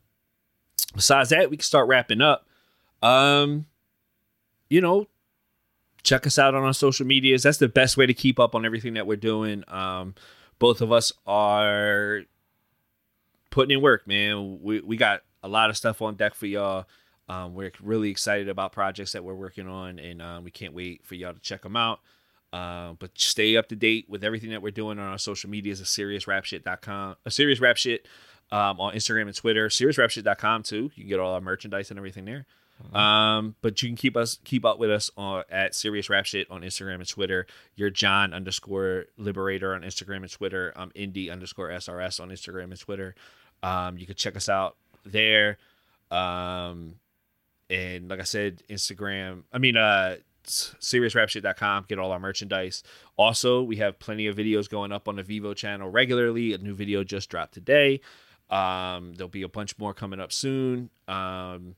besides 0.94 1.30
that, 1.30 1.50
we 1.50 1.56
can 1.56 1.64
start 1.64 1.88
wrapping 1.88 2.20
up. 2.20 2.46
Um, 3.02 3.66
you 4.68 4.80
know, 4.80 5.08
check 6.02 6.26
us 6.26 6.38
out 6.38 6.54
on 6.54 6.62
our 6.62 6.74
social 6.74 7.06
medias. 7.06 7.42
That's 7.42 7.58
the 7.58 7.68
best 7.68 7.96
way 7.96 8.06
to 8.06 8.14
keep 8.14 8.38
up 8.38 8.54
on 8.54 8.64
everything 8.64 8.94
that 8.94 9.06
we're 9.06 9.16
doing. 9.16 9.64
Um, 9.68 10.14
both 10.58 10.80
of 10.80 10.92
us 10.92 11.12
are 11.26 12.22
putting 13.50 13.76
in 13.76 13.82
work, 13.82 14.06
man. 14.06 14.60
We 14.62 14.80
we 14.80 14.96
got 14.96 15.22
a 15.42 15.48
lot 15.48 15.70
of 15.70 15.76
stuff 15.76 16.00
on 16.02 16.14
deck 16.14 16.34
for 16.34 16.46
y'all. 16.46 16.86
Um, 17.28 17.54
we're 17.54 17.72
really 17.82 18.10
excited 18.10 18.48
about 18.48 18.72
projects 18.72 19.12
that 19.12 19.24
we're 19.24 19.34
working 19.34 19.66
on, 19.66 19.98
and 19.98 20.20
um, 20.20 20.44
we 20.44 20.50
can't 20.50 20.74
wait 20.74 21.04
for 21.04 21.14
y'all 21.14 21.32
to 21.32 21.40
check 21.40 21.62
them 21.62 21.76
out. 21.76 22.00
Um, 22.54 22.96
but 23.00 23.10
stay 23.18 23.56
up 23.56 23.68
to 23.70 23.76
date 23.76 24.08
with 24.08 24.22
everything 24.22 24.50
that 24.50 24.62
we're 24.62 24.70
doing 24.70 25.00
on 25.00 25.08
our 25.08 25.18
social 25.18 25.50
medias 25.50 25.80
at 25.80 25.88
seriousrapshit.com, 25.88 27.16
a 27.26 27.30
serious 27.30 27.58
rap 27.58 27.76
shit 27.76 28.06
um, 28.52 28.78
on 28.78 28.94
Instagram 28.94 29.22
and 29.22 29.34
Twitter, 29.34 29.66
seriousrapshit.com 29.66 30.62
too. 30.62 30.84
You 30.94 31.02
can 31.02 31.08
get 31.08 31.18
all 31.18 31.34
our 31.34 31.40
merchandise 31.40 31.90
and 31.90 31.98
everything 31.98 32.24
there. 32.24 32.46
Um, 32.92 33.56
but 33.60 33.82
you 33.82 33.88
can 33.88 33.96
keep 33.96 34.16
us 34.16 34.38
keep 34.44 34.64
up 34.64 34.78
with 34.78 34.90
us 34.90 35.10
on 35.16 35.42
at 35.50 35.74
Serious 35.74 36.08
Rap 36.08 36.26
Shit 36.26 36.48
on 36.48 36.62
Instagram 36.62 36.96
and 36.96 37.08
Twitter. 37.08 37.46
You're 37.74 37.90
John 37.90 38.32
underscore 38.32 39.06
Liberator 39.16 39.74
on 39.74 39.82
Instagram 39.82 40.18
and 40.18 40.30
Twitter. 40.30 40.72
I'm 40.76 40.90
Indie 40.90 41.32
underscore 41.32 41.70
SRS 41.70 42.20
on 42.20 42.30
Instagram 42.30 42.64
and 42.64 42.78
Twitter. 42.78 43.16
Um, 43.64 43.98
you 43.98 44.06
can 44.06 44.14
check 44.14 44.36
us 44.36 44.48
out 44.48 44.76
there. 45.04 45.58
Um, 46.10 46.96
and 47.70 48.08
like 48.08 48.20
I 48.20 48.24
said, 48.24 48.62
Instagram. 48.68 49.42
I 49.52 49.58
mean, 49.58 49.76
uh, 49.76 50.16
seriousrapshit.com. 50.44 51.86
Get 51.88 51.98
all 51.98 52.12
our 52.12 52.20
merchandise. 52.20 52.82
Also, 53.16 53.62
we 53.62 53.76
have 53.76 53.98
plenty 53.98 54.26
of 54.26 54.36
videos 54.36 54.68
going 54.68 54.92
up 54.92 55.08
on 55.08 55.16
the 55.16 55.22
Vevo 55.22 55.54
channel 55.54 55.88
regularly. 55.88 56.52
A 56.52 56.58
new 56.58 56.74
video 56.74 57.04
just 57.04 57.28
dropped 57.30 57.54
today. 57.54 58.00
Um, 58.50 59.14
there'll 59.14 59.28
be 59.28 59.42
a 59.42 59.48
bunch 59.48 59.78
more 59.78 59.94
coming 59.94 60.20
up 60.20 60.32
soon. 60.32 60.90
Um, 61.08 61.76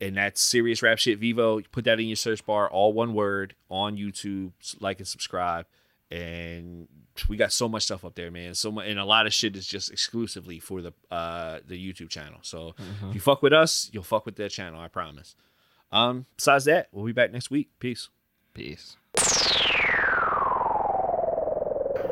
and 0.00 0.16
that's 0.16 0.40
Serious 0.40 0.82
Rap 0.82 0.98
Shit 0.98 1.20
Vevo. 1.20 1.58
You 1.58 1.64
put 1.70 1.84
that 1.84 1.98
in 1.98 2.06
your 2.06 2.16
search 2.16 2.44
bar, 2.44 2.68
all 2.68 2.92
one 2.92 3.14
word, 3.14 3.54
on 3.70 3.96
YouTube. 3.96 4.52
Like 4.80 4.98
and 4.98 5.08
subscribe. 5.08 5.66
And 6.10 6.86
we 7.28 7.36
got 7.36 7.50
so 7.50 7.68
much 7.68 7.84
stuff 7.84 8.04
up 8.04 8.14
there, 8.14 8.30
man. 8.30 8.54
So 8.54 8.70
much, 8.70 8.86
and 8.86 8.98
a 8.98 9.04
lot 9.04 9.26
of 9.26 9.32
shit 9.32 9.56
is 9.56 9.66
just 9.66 9.90
exclusively 9.90 10.60
for 10.60 10.82
the 10.82 10.92
uh 11.10 11.60
the 11.66 11.76
YouTube 11.76 12.10
channel. 12.10 12.38
So 12.42 12.74
if 13.08 13.14
you 13.14 13.20
fuck 13.20 13.42
with 13.42 13.52
us, 13.52 13.90
you'll 13.92 14.02
fuck 14.02 14.26
with 14.26 14.36
their 14.36 14.48
channel. 14.48 14.80
I 14.80 14.88
promise. 14.88 15.34
Um, 15.92 16.26
besides 16.36 16.64
that, 16.66 16.88
we'll 16.92 17.06
be 17.06 17.12
back 17.12 17.32
next 17.32 17.50
week. 17.50 17.70
Peace. 17.78 18.08
Peace. 18.54 18.96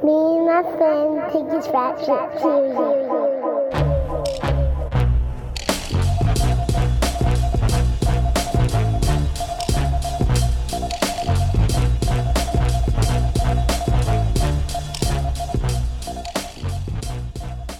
Me 0.03 0.13
and 0.13 0.47
my 0.47 0.63
friend 0.77 1.33
take 1.33 1.49
this 1.51 1.67
rap 1.73 1.99
shit 1.99 2.41
seriously. 2.41 3.34